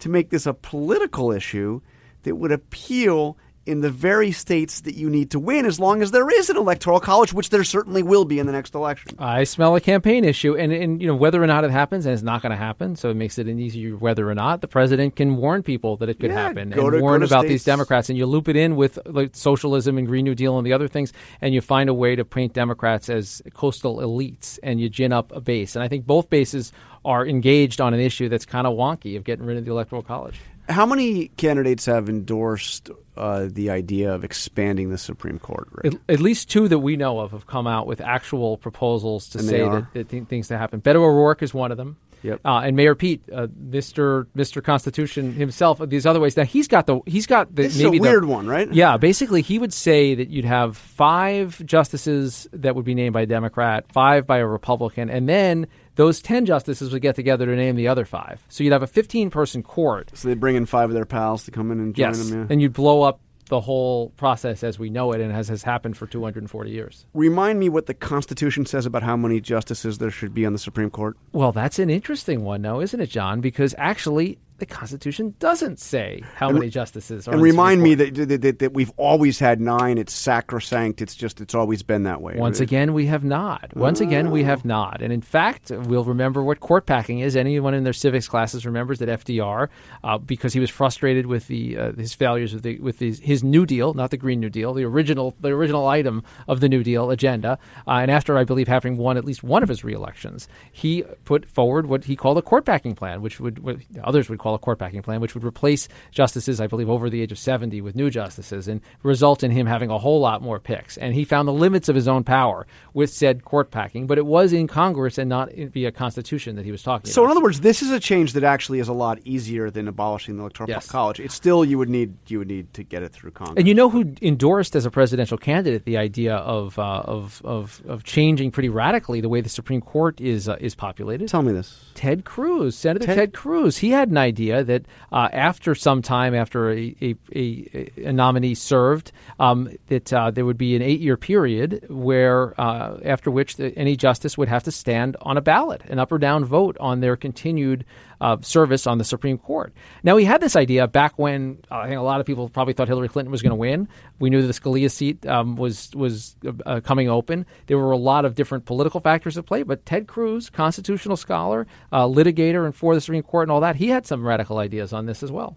to 0.00 0.08
make 0.08 0.30
this 0.30 0.46
a 0.46 0.54
political 0.54 1.30
issue 1.30 1.80
that 2.24 2.34
would 2.34 2.50
appeal 2.50 3.38
in 3.64 3.80
the 3.80 3.90
very 3.90 4.32
states 4.32 4.80
that 4.80 4.96
you 4.96 5.08
need 5.08 5.30
to 5.30 5.38
win 5.38 5.66
as 5.66 5.78
long 5.78 6.02
as 6.02 6.10
there 6.10 6.28
is 6.28 6.50
an 6.50 6.56
electoral 6.56 6.98
college, 6.98 7.32
which 7.32 7.50
there 7.50 7.62
certainly 7.64 8.02
will 8.02 8.24
be 8.24 8.38
in 8.38 8.46
the 8.46 8.52
next 8.52 8.74
election. 8.74 9.14
I 9.18 9.44
smell 9.44 9.76
a 9.76 9.80
campaign 9.80 10.24
issue. 10.24 10.56
And, 10.56 10.72
and 10.72 11.00
you 11.00 11.06
know, 11.06 11.14
whether 11.14 11.42
or 11.42 11.46
not 11.46 11.64
it 11.64 11.70
happens, 11.70 12.04
and 12.04 12.12
it's 12.12 12.22
not 12.22 12.42
going 12.42 12.50
to 12.50 12.56
happen, 12.56 12.96
so 12.96 13.10
it 13.10 13.14
makes 13.14 13.38
it 13.38 13.46
an 13.46 13.58
easier 13.58 13.96
whether 13.96 14.28
or 14.28 14.34
not, 14.34 14.60
the 14.60 14.68
president 14.68 15.16
can 15.16 15.36
warn 15.36 15.62
people 15.62 15.96
that 15.98 16.08
it 16.08 16.18
could 16.18 16.30
yeah, 16.30 16.42
happen 16.42 16.72
and 16.72 16.74
to, 16.74 17.00
warn 17.00 17.22
about 17.22 17.40
states. 17.40 17.48
these 17.48 17.64
Democrats. 17.64 18.08
And 18.08 18.18
you 18.18 18.26
loop 18.26 18.48
it 18.48 18.56
in 18.56 18.74
with 18.76 18.98
like, 19.06 19.30
socialism 19.34 19.96
and 19.96 20.06
Green 20.06 20.24
New 20.24 20.34
Deal 20.34 20.58
and 20.58 20.66
the 20.66 20.72
other 20.72 20.88
things, 20.88 21.12
and 21.40 21.54
you 21.54 21.60
find 21.60 21.88
a 21.88 21.94
way 21.94 22.16
to 22.16 22.24
paint 22.24 22.54
Democrats 22.54 23.08
as 23.08 23.42
coastal 23.54 23.98
elites 23.98 24.58
and 24.62 24.80
you 24.80 24.88
gin 24.88 25.12
up 25.12 25.30
a 25.32 25.40
base. 25.40 25.76
And 25.76 25.82
I 25.82 25.88
think 25.88 26.06
both 26.06 26.28
bases 26.30 26.72
are 27.04 27.26
engaged 27.26 27.80
on 27.80 27.94
an 27.94 28.00
issue 28.00 28.28
that's 28.28 28.46
kind 28.46 28.66
of 28.66 28.76
wonky 28.76 29.16
of 29.16 29.24
getting 29.24 29.44
rid 29.44 29.56
of 29.56 29.64
the 29.64 29.70
Electoral 29.70 30.02
College. 30.02 30.40
How 30.68 30.86
many 30.86 31.28
candidates 31.36 31.86
have 31.86 32.08
endorsed 32.08 32.90
uh, 33.16 33.48
the 33.50 33.70
idea 33.70 34.14
of 34.14 34.24
expanding 34.24 34.90
the 34.90 34.98
Supreme 34.98 35.38
Court? 35.38 35.68
At, 35.84 35.94
at, 36.08 36.20
least 36.20 36.50
two 36.50 36.68
that 36.68 36.78
we 36.78 36.96
know 36.96 37.20
of 37.20 37.32
have 37.32 37.46
come 37.46 37.66
out 37.66 37.86
with 37.86 38.00
actual 38.00 38.56
proposals 38.56 39.28
to 39.30 39.38
and 39.38 39.48
say 39.48 39.58
that, 39.58 39.92
that 39.92 40.08
th- 40.08 40.24
things 40.24 40.48
to 40.48 40.58
happen. 40.58 40.80
Beto 40.80 40.96
O'Rourke 40.96 41.42
is 41.42 41.52
one 41.52 41.72
of 41.72 41.78
them. 41.78 41.96
Yep. 42.22 42.40
Uh, 42.44 42.58
and 42.58 42.76
Mayor 42.76 42.94
Pete, 42.94 43.24
uh, 43.32 43.48
Mister 43.56 44.28
Mister 44.34 44.62
Constitution 44.62 45.32
himself. 45.32 45.80
Uh, 45.80 45.86
these 45.86 46.06
other 46.06 46.20
ways. 46.20 46.36
Now 46.36 46.44
he's 46.44 46.68
got 46.68 46.86
the 46.86 47.00
he's 47.04 47.26
got 47.26 47.52
the 47.54 47.64
this 47.64 47.76
maybe 47.76 47.98
a 47.98 48.00
weird 48.00 48.22
the, 48.22 48.28
one, 48.28 48.46
right? 48.46 48.72
Yeah. 48.72 48.96
Basically, 48.96 49.42
he 49.42 49.58
would 49.58 49.72
say 49.72 50.14
that 50.14 50.28
you'd 50.28 50.44
have 50.44 50.76
five 50.76 51.60
justices 51.66 52.48
that 52.52 52.76
would 52.76 52.84
be 52.84 52.94
named 52.94 53.12
by 53.12 53.22
a 53.22 53.26
Democrat, 53.26 53.86
five 53.92 54.24
by 54.24 54.38
a 54.38 54.46
Republican, 54.46 55.10
and 55.10 55.28
then 55.28 55.66
those 55.94 56.20
10 56.20 56.46
justices 56.46 56.92
would 56.92 57.02
get 57.02 57.14
together 57.14 57.46
to 57.46 57.56
name 57.56 57.76
the 57.76 57.88
other 57.88 58.04
five. 58.04 58.44
So 58.48 58.64
you'd 58.64 58.72
have 58.72 58.82
a 58.82 58.86
15 58.86 59.30
person 59.30 59.62
court. 59.62 60.10
So 60.14 60.28
they'd 60.28 60.40
bring 60.40 60.56
in 60.56 60.66
five 60.66 60.90
of 60.90 60.94
their 60.94 61.04
pals 61.04 61.44
to 61.44 61.50
come 61.50 61.70
in 61.70 61.80
and 61.80 61.94
join 61.94 62.08
yes. 62.08 62.28
them, 62.28 62.40
yeah. 62.40 62.46
And 62.50 62.62
you'd 62.62 62.72
blow 62.72 63.02
up 63.02 63.20
the 63.48 63.60
whole 63.60 64.10
process 64.10 64.64
as 64.64 64.78
we 64.78 64.88
know 64.88 65.12
it 65.12 65.20
and 65.20 65.30
as 65.30 65.48
has 65.48 65.62
happened 65.62 65.96
for 65.96 66.06
240 66.06 66.70
years. 66.70 67.04
Remind 67.12 67.58
me 67.58 67.68
what 67.68 67.84
the 67.84 67.92
Constitution 67.92 68.64
says 68.64 68.86
about 68.86 69.02
how 69.02 69.16
many 69.16 69.40
justices 69.40 69.98
there 69.98 70.10
should 70.10 70.32
be 70.32 70.46
on 70.46 70.54
the 70.54 70.58
Supreme 70.58 70.88
Court. 70.88 71.18
Well, 71.32 71.52
that's 71.52 71.78
an 71.78 71.90
interesting 71.90 72.44
one, 72.44 72.62
now, 72.62 72.80
isn't 72.80 72.98
it, 72.98 73.10
John? 73.10 73.42
Because 73.42 73.74
actually, 73.76 74.38
the 74.62 74.66
Constitution 74.66 75.34
doesn't 75.40 75.80
say 75.80 76.22
how 76.36 76.48
and, 76.48 76.60
many 76.60 76.70
justices 76.70 77.26
are. 77.26 77.34
And 77.34 77.42
remind 77.42 77.82
me 77.82 77.96
that, 77.96 78.14
that, 78.42 78.60
that, 78.60 78.72
we've 78.72 78.92
always 78.96 79.40
had 79.40 79.60
nine. 79.60 79.98
It's 79.98 80.14
sacrosanct. 80.14 81.02
It's 81.02 81.16
just 81.16 81.40
it's 81.40 81.52
always 81.52 81.82
been 81.82 82.04
that 82.04 82.20
way. 82.20 82.36
Once 82.36 82.60
again, 82.60 82.94
we 82.94 83.06
have 83.06 83.24
not. 83.24 83.76
Once 83.76 84.00
oh. 84.00 84.04
again, 84.04 84.30
we 84.30 84.44
have 84.44 84.64
not. 84.64 85.02
And 85.02 85.12
in 85.12 85.20
fact, 85.20 85.72
we'll 85.72 86.04
remember 86.04 86.44
what 86.44 86.60
court 86.60 86.86
packing 86.86 87.18
is. 87.18 87.34
Anyone 87.34 87.74
in 87.74 87.82
their 87.82 87.92
civics 87.92 88.28
classes 88.28 88.64
remembers 88.64 89.00
that 89.00 89.08
FDR, 89.08 89.68
uh, 90.04 90.18
because 90.18 90.52
he 90.52 90.60
was 90.60 90.70
frustrated 90.70 91.26
with 91.26 91.48
the 91.48 91.76
uh, 91.76 91.92
his 91.94 92.14
failures 92.14 92.54
with 92.54 92.62
the 92.62 92.78
with 92.78 93.00
his, 93.00 93.18
his 93.18 93.42
New 93.42 93.66
Deal, 93.66 93.94
not 93.94 94.12
the 94.12 94.16
Green 94.16 94.38
New 94.38 94.50
Deal, 94.50 94.74
the 94.74 94.84
original 94.84 95.34
the 95.40 95.48
original 95.48 95.88
item 95.88 96.22
of 96.46 96.60
the 96.60 96.68
New 96.68 96.84
Deal 96.84 97.10
agenda. 97.10 97.58
Uh, 97.88 97.94
and 97.94 98.12
after 98.12 98.38
I 98.38 98.44
believe 98.44 98.68
having 98.68 98.96
won 98.96 99.16
at 99.16 99.24
least 99.24 99.42
one 99.42 99.64
of 99.64 99.68
his 99.68 99.82
reelections, 99.82 100.46
he 100.70 101.02
put 101.24 101.46
forward 101.46 101.86
what 101.86 102.04
he 102.04 102.14
called 102.14 102.38
a 102.38 102.42
court 102.42 102.64
packing 102.64 102.94
plan, 102.94 103.22
which 103.22 103.40
would 103.40 103.58
what 103.58 103.78
others 104.04 104.28
would 104.28 104.38
call 104.38 104.51
called 104.52 104.60
a 104.60 104.64
court 104.64 104.78
packing 104.78 105.02
plan, 105.02 105.20
which 105.20 105.34
would 105.34 105.44
replace 105.44 105.88
justices, 106.10 106.60
I 106.60 106.66
believe, 106.66 106.90
over 106.90 107.08
the 107.08 107.20
age 107.22 107.32
of 107.32 107.38
70 107.38 107.80
with 107.80 107.94
new 107.96 108.10
justices 108.10 108.68
and 108.68 108.80
result 109.02 109.42
in 109.42 109.50
him 109.50 109.66
having 109.66 109.90
a 109.90 109.98
whole 109.98 110.20
lot 110.20 110.42
more 110.42 110.58
picks. 110.60 110.98
And 110.98 111.14
he 111.14 111.24
found 111.24 111.48
the 111.48 111.52
limits 111.52 111.88
of 111.88 111.96
his 111.96 112.06
own 112.08 112.24
power 112.24 112.66
with 112.94 113.10
said 113.10 113.44
court 113.44 113.70
packing, 113.70 114.06
but 114.06 114.18
it 114.18 114.26
was 114.26 114.52
in 114.52 114.66
Congress 114.66 115.18
and 115.18 115.28
not 115.28 115.52
via 115.52 115.90
Constitution 115.92 116.56
that 116.56 116.64
he 116.64 116.70
was 116.72 116.82
talking 116.82 117.10
so 117.10 117.22
about. 117.22 117.30
in 117.32 117.36
other 117.38 117.44
words, 117.44 117.60
this 117.60 117.82
is 117.82 117.90
a 117.90 118.00
change 118.00 118.34
that 118.34 118.44
actually 118.44 118.78
is 118.80 118.88
a 118.88 118.92
lot 118.92 119.18
easier 119.24 119.70
than 119.70 119.88
abolishing 119.88 120.36
the 120.36 120.42
electoral 120.42 120.68
Yes. 120.68 120.86
college. 120.88 121.18
It's 121.20 121.34
still 121.34 121.64
you 121.64 121.78
would 121.78 121.88
need 121.88 122.14
you 122.28 122.38
would 122.38 122.48
need 122.48 122.72
to 122.74 122.82
get 122.82 123.02
it 123.02 123.12
through 123.12 123.30
Congress. 123.32 123.56
And 123.58 123.66
you 123.68 123.74
know 123.74 123.88
who 123.90 124.14
endorsed 124.22 124.76
as 124.76 124.84
a 124.86 124.90
presidential 124.90 125.38
candidate 125.38 125.84
the 125.84 125.96
idea 125.96 126.36
of 126.36 126.78
uh, 126.78 127.02
of, 127.04 127.40
of 127.44 127.82
of 127.86 128.04
changing 128.04 128.50
pretty 128.50 128.68
radically 128.68 129.20
the 129.20 129.28
way 129.28 129.40
the 129.40 129.48
Supreme 129.48 129.80
Court 129.80 130.20
is 130.20 130.48
uh, 130.48 130.56
is 130.60 130.74
populated? 130.74 131.28
Tell 131.28 131.42
me 131.42 131.52
this. 131.52 131.84
Ted 131.94 132.24
Cruz, 132.24 132.76
Senator 132.76 133.06
Ted- 133.06 133.16
Ted, 133.16 133.32
Cruz. 133.32 133.78
He 133.78 133.90
had 133.90 134.08
an 134.08 134.16
idea 134.18 134.41
that 134.50 134.82
uh, 135.12 135.28
after 135.32 135.74
some 135.74 136.02
time, 136.02 136.34
after 136.34 136.70
a, 136.72 136.94
a, 137.00 137.16
a, 137.34 137.90
a 138.06 138.12
nominee 138.12 138.54
served, 138.54 139.12
um, 139.38 139.70
that 139.88 140.12
uh, 140.12 140.30
there 140.30 140.44
would 140.44 140.58
be 140.58 140.74
an 140.76 140.82
eight-year 140.82 141.16
period 141.16 141.86
where, 141.88 142.60
uh, 142.60 142.98
after 143.04 143.30
which 143.30 143.56
the, 143.56 143.76
any 143.78 143.96
justice 143.96 144.36
would 144.36 144.48
have 144.48 144.64
to 144.64 144.72
stand 144.72 145.16
on 145.22 145.36
a 145.36 145.40
ballot, 145.40 145.82
an 145.88 145.98
up 145.98 146.10
or 146.10 146.18
down 146.18 146.44
vote 146.44 146.76
on 146.80 147.00
their 147.00 147.16
continued 147.16 147.84
uh, 148.22 148.36
service 148.40 148.86
on 148.86 148.98
the 148.98 149.04
Supreme 149.04 149.36
Court. 149.36 149.74
Now, 150.04 150.16
he 150.16 150.24
had 150.24 150.40
this 150.40 150.54
idea 150.54 150.86
back 150.86 151.18
when 151.18 151.58
uh, 151.70 151.78
I 151.78 151.88
think 151.88 151.98
a 151.98 152.02
lot 152.02 152.20
of 152.20 152.26
people 152.26 152.48
probably 152.48 152.72
thought 152.72 152.86
Hillary 152.86 153.08
Clinton 153.08 153.32
was 153.32 153.42
going 153.42 153.50
to 153.50 153.56
win. 153.56 153.88
We 154.20 154.30
knew 154.30 154.46
the 154.46 154.52
Scalia 154.52 154.90
seat 154.90 155.26
um, 155.26 155.56
was 155.56 155.90
was 155.96 156.36
uh, 156.64 156.80
coming 156.80 157.10
open. 157.10 157.44
There 157.66 157.76
were 157.76 157.90
a 157.90 157.96
lot 157.96 158.24
of 158.24 158.36
different 158.36 158.64
political 158.64 159.00
factors 159.00 159.36
at 159.36 159.44
play, 159.44 159.64
but 159.64 159.84
Ted 159.84 160.06
Cruz, 160.06 160.50
constitutional 160.50 161.16
scholar, 161.16 161.66
uh, 161.90 162.04
litigator, 162.04 162.64
and 162.64 162.74
for 162.74 162.94
the 162.94 163.00
Supreme 163.00 163.24
Court 163.24 163.48
and 163.48 163.52
all 163.52 163.60
that, 163.60 163.76
he 163.76 163.88
had 163.88 164.06
some 164.06 164.24
radical 164.24 164.58
ideas 164.58 164.92
on 164.92 165.06
this 165.06 165.24
as 165.24 165.32
well. 165.32 165.56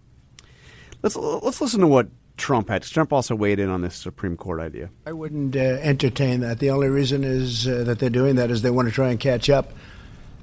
Let's 1.04 1.16
let's 1.16 1.62
listen 1.62 1.82
to 1.82 1.88
what 1.88 2.08
Trump 2.36 2.70
had. 2.70 2.82
Trump 2.82 3.14
also 3.14 3.36
weighed 3.36 3.60
in 3.60 3.70
on 3.70 3.82
this 3.82 3.96
Supreme 3.96 4.36
Court 4.38 4.60
idea. 4.60 4.90
I 5.06 5.12
wouldn't 5.12 5.56
uh, 5.56 5.60
entertain 5.60 6.40
that. 6.40 6.58
The 6.58 6.72
only 6.72 6.88
reason 6.88 7.24
is 7.24 7.68
uh, 7.68 7.84
that 7.84 8.00
they're 8.00 8.10
doing 8.10 8.38
that 8.38 8.50
is 8.50 8.64
they 8.64 8.72
want 8.72 8.88
to 8.88 8.94
try 8.94 9.10
and 9.10 9.20
catch 9.20 9.52
up. 9.52 9.72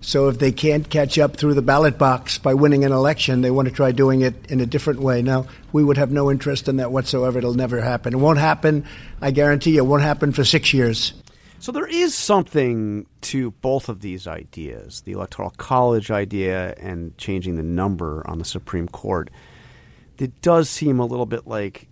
So 0.03 0.29
if 0.29 0.41
they 0.41 0.51
can't 0.51 0.91
catch 0.91 1.17
up 1.17 1.37
through 1.37 1.55
the 1.55 1.63
ballot 1.63 1.97
box 1.97 2.37
by 2.37 2.55
winning 2.55 2.85
an 2.85 2.91
election, 2.91 3.41
they 3.41 3.53
want 3.53 3.69
to 3.69 3.75
try 3.75 3.93
doing 3.93 4.23
it 4.23 4.51
in 4.51 4.61
a 4.61 4.67
different 4.67 5.01
way. 5.01 5.23
Now, 5.23 5.47
we 5.73 5.85
would 5.85 5.97
have 5.97 6.11
no 6.11 6.29
interest 6.29 6.69
in 6.69 6.77
that 6.77 6.91
whatsoever. 6.91 7.39
It'll 7.39 7.55
never 7.55 7.81
happen. 7.81 8.13
It 8.13 8.19
won't 8.19 8.41
happen. 8.41 8.85
I 9.21 9.31
guarantee 9.31 9.77
you, 9.77 9.79
it 9.79 9.87
won't 9.87 10.03
happen 10.03 10.33
for 10.33 10.45
six 10.45 10.75
years. 10.75 11.15
So 11.61 11.71
there 11.71 11.87
is 11.87 12.17
something 12.17 13.07
to 13.21 13.53
both 13.53 13.89
of 13.89 14.01
these 14.01 14.27
ideas, 14.27 15.03
the 15.03 15.13
electoral 15.13 15.51
college 15.51 16.11
idea 16.11 16.75
and 16.79 17.17
changing 17.17 17.55
the 17.55 17.63
number 17.63 18.29
on 18.29 18.39
the 18.41 18.45
Supreme 18.45 18.89
Court. 18.89 19.31
It 20.19 20.43
does 20.43 20.69
seem 20.69 20.99
a 20.99 21.07
little 21.07 21.27
bit 21.27 21.47
like 21.47 21.87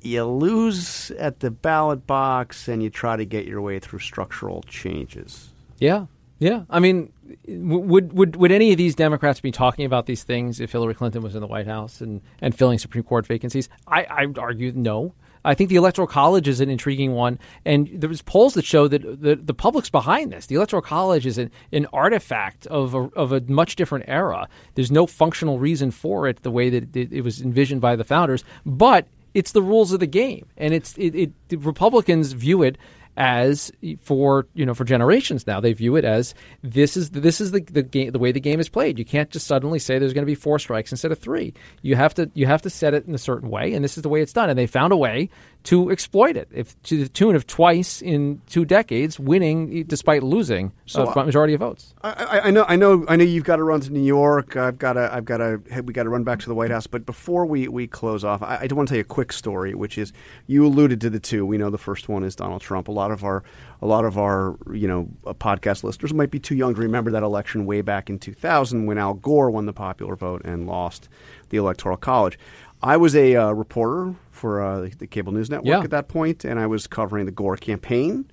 you 0.00 0.24
lose 0.24 1.10
at 1.18 1.40
the 1.40 1.50
ballot 1.50 2.06
box 2.06 2.68
and 2.68 2.80
you 2.80 2.90
try 2.90 3.16
to 3.16 3.24
get 3.24 3.46
your 3.46 3.60
way 3.60 3.80
through 3.80 3.98
structural 3.98 4.62
changes. 4.62 5.50
Yeah, 5.80 6.06
yeah. 6.38 6.64
I 6.68 6.80
mean, 6.80 7.12
would 7.46 8.12
would 8.12 8.36
would 8.36 8.52
any 8.52 8.72
of 8.72 8.78
these 8.78 8.94
Democrats 8.94 9.40
be 9.40 9.50
talking 9.50 9.84
about 9.84 10.06
these 10.06 10.22
things 10.22 10.60
if 10.60 10.72
Hillary 10.72 10.94
Clinton 10.94 11.22
was 11.22 11.34
in 11.34 11.40
the 11.40 11.46
White 11.46 11.66
House 11.66 12.00
and, 12.00 12.20
and 12.40 12.54
filling 12.54 12.78
Supreme 12.78 13.04
Court 13.04 13.26
vacancies? 13.26 13.68
I 13.86 14.04
I 14.04 14.26
argue 14.38 14.72
no. 14.72 15.14
I 15.46 15.54
think 15.54 15.68
the 15.68 15.76
Electoral 15.76 16.08
College 16.08 16.48
is 16.48 16.60
an 16.60 16.70
intriguing 16.70 17.12
one, 17.12 17.38
and 17.66 17.88
there 17.92 18.08
was 18.08 18.22
polls 18.22 18.54
that 18.54 18.64
show 18.64 18.88
that 18.88 19.02
the, 19.02 19.36
the 19.36 19.52
public's 19.52 19.90
behind 19.90 20.32
this. 20.32 20.46
The 20.46 20.54
Electoral 20.54 20.80
College 20.80 21.26
is 21.26 21.36
an, 21.36 21.50
an 21.70 21.86
artifact 21.92 22.66
of 22.68 22.94
a, 22.94 23.10
of 23.14 23.30
a 23.32 23.42
much 23.42 23.76
different 23.76 24.06
era. 24.08 24.48
There's 24.74 24.90
no 24.90 25.06
functional 25.06 25.58
reason 25.58 25.90
for 25.90 26.26
it 26.28 26.42
the 26.42 26.50
way 26.50 26.70
that 26.70 26.96
it, 26.96 27.12
it 27.12 27.20
was 27.20 27.42
envisioned 27.42 27.82
by 27.82 27.94
the 27.94 28.04
founders, 28.04 28.42
but 28.64 29.06
it's 29.34 29.52
the 29.52 29.62
rules 29.62 29.92
of 29.92 30.00
the 30.00 30.06
game, 30.06 30.46
and 30.56 30.72
it's 30.72 30.96
it, 30.96 31.14
it 31.14 31.32
Republicans 31.58 32.32
view 32.32 32.62
it 32.62 32.78
as 33.16 33.70
for 34.00 34.46
you 34.54 34.66
know 34.66 34.74
for 34.74 34.84
generations 34.84 35.46
now 35.46 35.60
they 35.60 35.72
view 35.72 35.94
it 35.94 36.04
as 36.04 36.34
this 36.62 36.96
is 36.96 37.10
this 37.10 37.40
is 37.40 37.52
the 37.52 37.60
the 37.60 37.82
game 37.82 38.10
the 38.10 38.18
way 38.18 38.32
the 38.32 38.40
game 38.40 38.60
is 38.60 38.68
played. 38.68 38.98
You 38.98 39.04
can't 39.04 39.30
just 39.30 39.46
suddenly 39.46 39.78
say 39.78 39.98
there's 39.98 40.12
going 40.12 40.24
to 40.24 40.30
be 40.30 40.34
four 40.34 40.58
strikes 40.58 40.90
instead 40.92 41.12
of 41.12 41.18
three. 41.18 41.54
You 41.82 41.96
have 41.96 42.14
to 42.14 42.30
you 42.34 42.46
have 42.46 42.62
to 42.62 42.70
set 42.70 42.94
it 42.94 43.06
in 43.06 43.14
a 43.14 43.18
certain 43.18 43.50
way, 43.50 43.74
and 43.74 43.84
this 43.84 43.96
is 43.96 44.02
the 44.02 44.08
way 44.08 44.20
it's 44.20 44.32
done. 44.32 44.50
And 44.50 44.58
they 44.58 44.66
found 44.66 44.92
a 44.92 44.96
way 44.96 45.30
to 45.64 45.90
exploit 45.90 46.36
it, 46.36 46.48
if 46.52 46.80
to 46.82 47.04
the 47.04 47.08
tune 47.08 47.34
of 47.34 47.46
twice 47.46 48.02
in 48.02 48.40
two 48.46 48.66
decades, 48.66 49.18
winning 49.18 49.84
despite 49.84 50.22
losing 50.22 50.72
So, 50.84 51.06
a 51.08 51.24
majority 51.24 51.54
of 51.54 51.60
votes. 51.60 51.94
I, 52.02 52.10
I, 52.10 52.40
I 52.40 52.50
know, 52.50 52.64
I 52.68 52.76
know, 52.76 53.04
I 53.08 53.16
know. 53.16 53.24
You've 53.24 53.44
got 53.44 53.56
to 53.56 53.64
run 53.64 53.80
to 53.80 53.90
New 53.90 54.02
York. 54.02 54.56
I've 54.56 54.78
got 54.78 54.92
to, 54.94 55.12
I've 55.12 55.24
got 55.24 55.38
to, 55.38 55.60
we 55.82 55.94
got 55.94 56.02
to 56.02 56.10
run 56.10 56.22
back 56.22 56.40
to 56.40 56.48
the 56.48 56.54
White 56.54 56.70
House. 56.70 56.86
But 56.86 57.06
before 57.06 57.46
we, 57.46 57.66
we 57.68 57.86
close 57.86 58.24
off, 58.24 58.42
I, 58.42 58.58
I 58.62 58.66
do 58.66 58.74
want 58.74 58.88
to 58.88 58.92
tell 58.92 58.98
you 58.98 59.02
a 59.02 59.04
quick 59.04 59.32
story, 59.32 59.74
which 59.74 59.96
is 59.96 60.12
you 60.46 60.66
alluded 60.66 61.00
to 61.00 61.10
the 61.10 61.20
two. 61.20 61.46
We 61.46 61.56
know 61.56 61.70
the 61.70 61.78
first 61.78 62.10
one 62.10 62.24
is 62.24 62.36
Donald 62.36 62.60
Trump. 62.60 62.88
A 62.88 62.92
lot 62.92 63.03
of 63.10 63.24
our, 63.24 63.42
a 63.82 63.86
lot 63.86 64.04
of 64.04 64.18
our, 64.18 64.56
you 64.72 64.86
know, 64.88 65.08
uh, 65.26 65.34
podcast 65.34 65.84
listeners 65.84 66.12
might 66.14 66.30
be 66.30 66.38
too 66.38 66.54
young 66.54 66.74
to 66.74 66.80
remember 66.80 67.10
that 67.10 67.22
election 67.22 67.66
way 67.66 67.80
back 67.80 68.08
in 68.10 68.18
2000 68.18 68.86
when 68.86 68.98
Al 68.98 69.14
Gore 69.14 69.50
won 69.50 69.66
the 69.66 69.72
popular 69.72 70.16
vote 70.16 70.42
and 70.44 70.66
lost 70.66 71.08
the 71.50 71.56
Electoral 71.56 71.96
College. 71.96 72.38
I 72.82 72.96
was 72.96 73.16
a 73.16 73.36
uh, 73.36 73.52
reporter 73.52 74.14
for 74.30 74.62
uh, 74.62 74.88
the, 74.98 75.06
cable 75.06 75.32
news 75.32 75.48
network 75.48 75.66
Yeah. 75.66 75.80
at 75.82 75.90
that 75.90 76.08
point, 76.08 76.44
and 76.44 76.58
I 76.60 76.66
was 76.66 76.86
covering 76.86 77.24
the 77.26 77.32
Gore 77.32 77.56
campaign. 77.56 78.30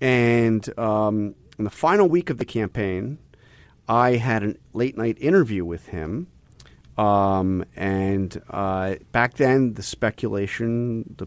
And 0.00 0.78
um, 0.78 1.34
in 1.58 1.64
the 1.64 1.70
final 1.70 2.08
week 2.08 2.30
of 2.30 2.38
the 2.38 2.44
campaign, 2.44 3.18
I 3.88 4.16
had 4.16 4.42
a 4.44 4.54
late 4.72 4.96
night 4.96 5.16
interview 5.20 5.64
with 5.64 5.86
him. 5.88 6.28
Um, 6.98 7.64
and 7.74 8.40
uh, 8.50 8.96
back 9.12 9.34
then, 9.34 9.74
the 9.74 9.82
speculation, 9.82 11.14
the 11.16 11.26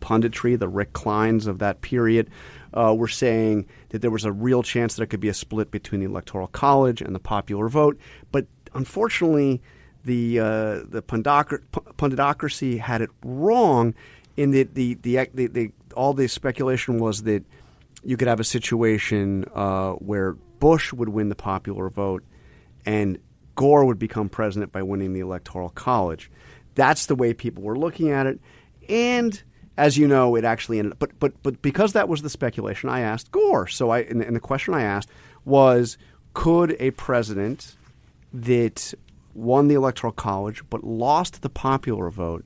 punditry, 0.00 0.58
the 0.58 0.68
Rick 0.68 0.92
Kleins 0.92 1.46
of 1.46 1.58
that 1.58 1.80
period 1.80 2.30
uh, 2.72 2.94
were 2.96 3.08
saying 3.08 3.66
that 3.90 4.02
there 4.02 4.10
was 4.10 4.24
a 4.24 4.32
real 4.32 4.62
chance 4.62 4.94
that 4.94 5.00
there 5.00 5.06
could 5.06 5.20
be 5.20 5.28
a 5.28 5.34
split 5.34 5.70
between 5.70 6.00
the 6.00 6.06
Electoral 6.06 6.48
College 6.48 7.00
and 7.00 7.14
the 7.14 7.20
popular 7.20 7.68
vote. 7.68 7.98
But 8.32 8.46
unfortunately, 8.74 9.62
the 10.04 10.40
uh, 10.40 10.80
the 10.88 11.02
pundocr- 11.06 11.62
punditocracy 11.96 12.78
had 12.78 13.00
it 13.00 13.10
wrong 13.24 13.94
in 14.36 14.50
that 14.50 14.74
the, 14.74 14.94
the, 14.94 15.28
the, 15.32 15.46
the 15.46 15.72
all 15.96 16.12
the 16.12 16.28
speculation 16.28 16.98
was 16.98 17.22
that 17.22 17.44
you 18.02 18.16
could 18.16 18.28
have 18.28 18.40
a 18.40 18.44
situation 18.44 19.46
uh, 19.54 19.92
where 19.92 20.32
Bush 20.60 20.92
would 20.92 21.08
win 21.08 21.28
the 21.28 21.34
popular 21.34 21.88
vote 21.88 22.22
and 22.84 23.18
Gore 23.54 23.84
would 23.84 23.98
become 23.98 24.28
president 24.28 24.72
by 24.72 24.82
winning 24.82 25.12
the 25.12 25.20
Electoral 25.20 25.70
College. 25.70 26.30
That's 26.74 27.06
the 27.06 27.14
way 27.14 27.32
people 27.32 27.62
were 27.62 27.78
looking 27.78 28.10
at 28.10 28.26
it. 28.26 28.40
And 28.88 29.40
as 29.76 29.98
you 29.98 30.06
know, 30.06 30.36
it 30.36 30.44
actually 30.44 30.78
ended. 30.78 30.98
But, 30.98 31.18
but, 31.18 31.42
but 31.42 31.60
because 31.62 31.92
that 31.92 32.08
was 32.08 32.22
the 32.22 32.30
speculation, 32.30 32.88
I 32.88 33.00
asked 33.00 33.32
Gore. 33.32 33.66
So 33.66 33.90
I, 33.90 34.00
and, 34.00 34.22
and 34.22 34.36
the 34.36 34.40
question 34.40 34.74
I 34.74 34.82
asked 34.82 35.10
was 35.44 35.98
could 36.32 36.76
a 36.80 36.90
president 36.92 37.76
that 38.32 38.94
won 39.34 39.68
the 39.68 39.74
Electoral 39.74 40.12
College 40.12 40.62
but 40.70 40.84
lost 40.84 41.42
the 41.42 41.50
popular 41.50 42.10
vote 42.10 42.44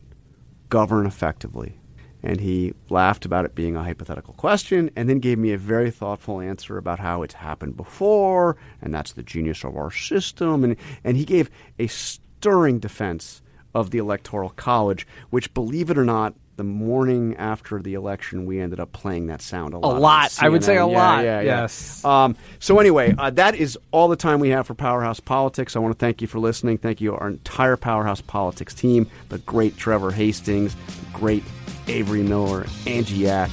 govern 0.69 1.07
effectively? 1.07 1.75
And 2.23 2.41
he 2.41 2.75
laughed 2.89 3.25
about 3.25 3.45
it 3.45 3.55
being 3.55 3.77
a 3.77 3.85
hypothetical 3.85 4.35
question 4.35 4.91
and 4.97 5.09
then 5.09 5.21
gave 5.21 5.39
me 5.39 5.53
a 5.53 5.59
very 5.59 5.91
thoughtful 5.91 6.41
answer 6.41 6.77
about 6.77 6.99
how 6.99 7.23
it's 7.23 7.35
happened 7.35 7.77
before, 7.77 8.57
and 8.83 8.93
that's 8.93 9.13
the 9.13 9.23
genius 9.23 9.65
of 9.65 9.77
our 9.77 9.93
system. 9.93 10.65
And, 10.65 10.77
and 11.05 11.17
he 11.17 11.25
gave 11.25 11.49
a 11.79 11.87
stirring 11.87 12.81
defense 12.81 13.41
of 13.73 13.91
the 13.91 13.99
Electoral 13.99 14.51
College, 14.51 15.07
which, 15.31 15.55
believe 15.55 15.91
it 15.91 15.99
or 15.99 16.05
not, 16.05 16.35
the 16.59 16.65
morning 16.65 17.37
after 17.37 17.81
the 17.81 17.95
election, 17.95 18.45
we 18.45 18.59
ended 18.61 18.81
up 18.81 18.93
playing 18.93 19.29
that 19.29 19.41
sound 19.41 19.75
a 19.75 19.79
lot. 19.79 19.95
on 19.95 20.01
lot. 20.03 20.37
I 20.43 20.49
would 20.49 20.65
say 20.65 20.77
a 20.77 20.87
Yeah, 20.87 20.99
lot. 20.99 21.25
Yeah, 21.25 21.41
yeah. 21.41 21.61
Yes. 21.61 22.05
Um, 22.05 22.35
so 22.59 22.81
anyway, 22.81 23.15
uh, 23.17 23.31
that 23.31 23.55
is 23.55 23.79
all 23.93 24.09
the 24.09 24.17
time 24.17 24.41
we 24.41 24.49
have 24.49 24.67
for 24.67 24.75
Powerhouse 24.75 25.21
Politics. 25.21 25.77
I 25.77 25.79
want 25.79 25.95
to 25.95 25.99
thank 25.99 26.21
you 26.21 26.27
for 26.27 26.41
listening. 26.41 26.77
Thank 26.77 27.01
you 27.01 27.15
our 27.15 27.29
entire 27.29 27.77
Powerhouse 27.77 28.21
Politics 28.21 28.75
team, 28.75 29.07
the 29.29 29.39
great 29.39 29.77
Trevor 29.77 30.11
Hastings, 30.11 30.75
the 30.75 31.19
great 31.19 31.45
Avery 31.87 32.25
Miller, 32.25 32.67
Angie 32.89 33.15
Yack, 33.19 33.51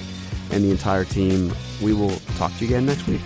and 0.52 0.64
the 0.64 0.72
entire 0.72 1.06
team. 1.06 1.54
We 1.84 1.94
will 1.94 2.18
talk 2.38 2.52
to 2.58 2.66
you 2.66 2.72
again 2.72 2.88
next 2.88 3.06
week. 3.06 3.22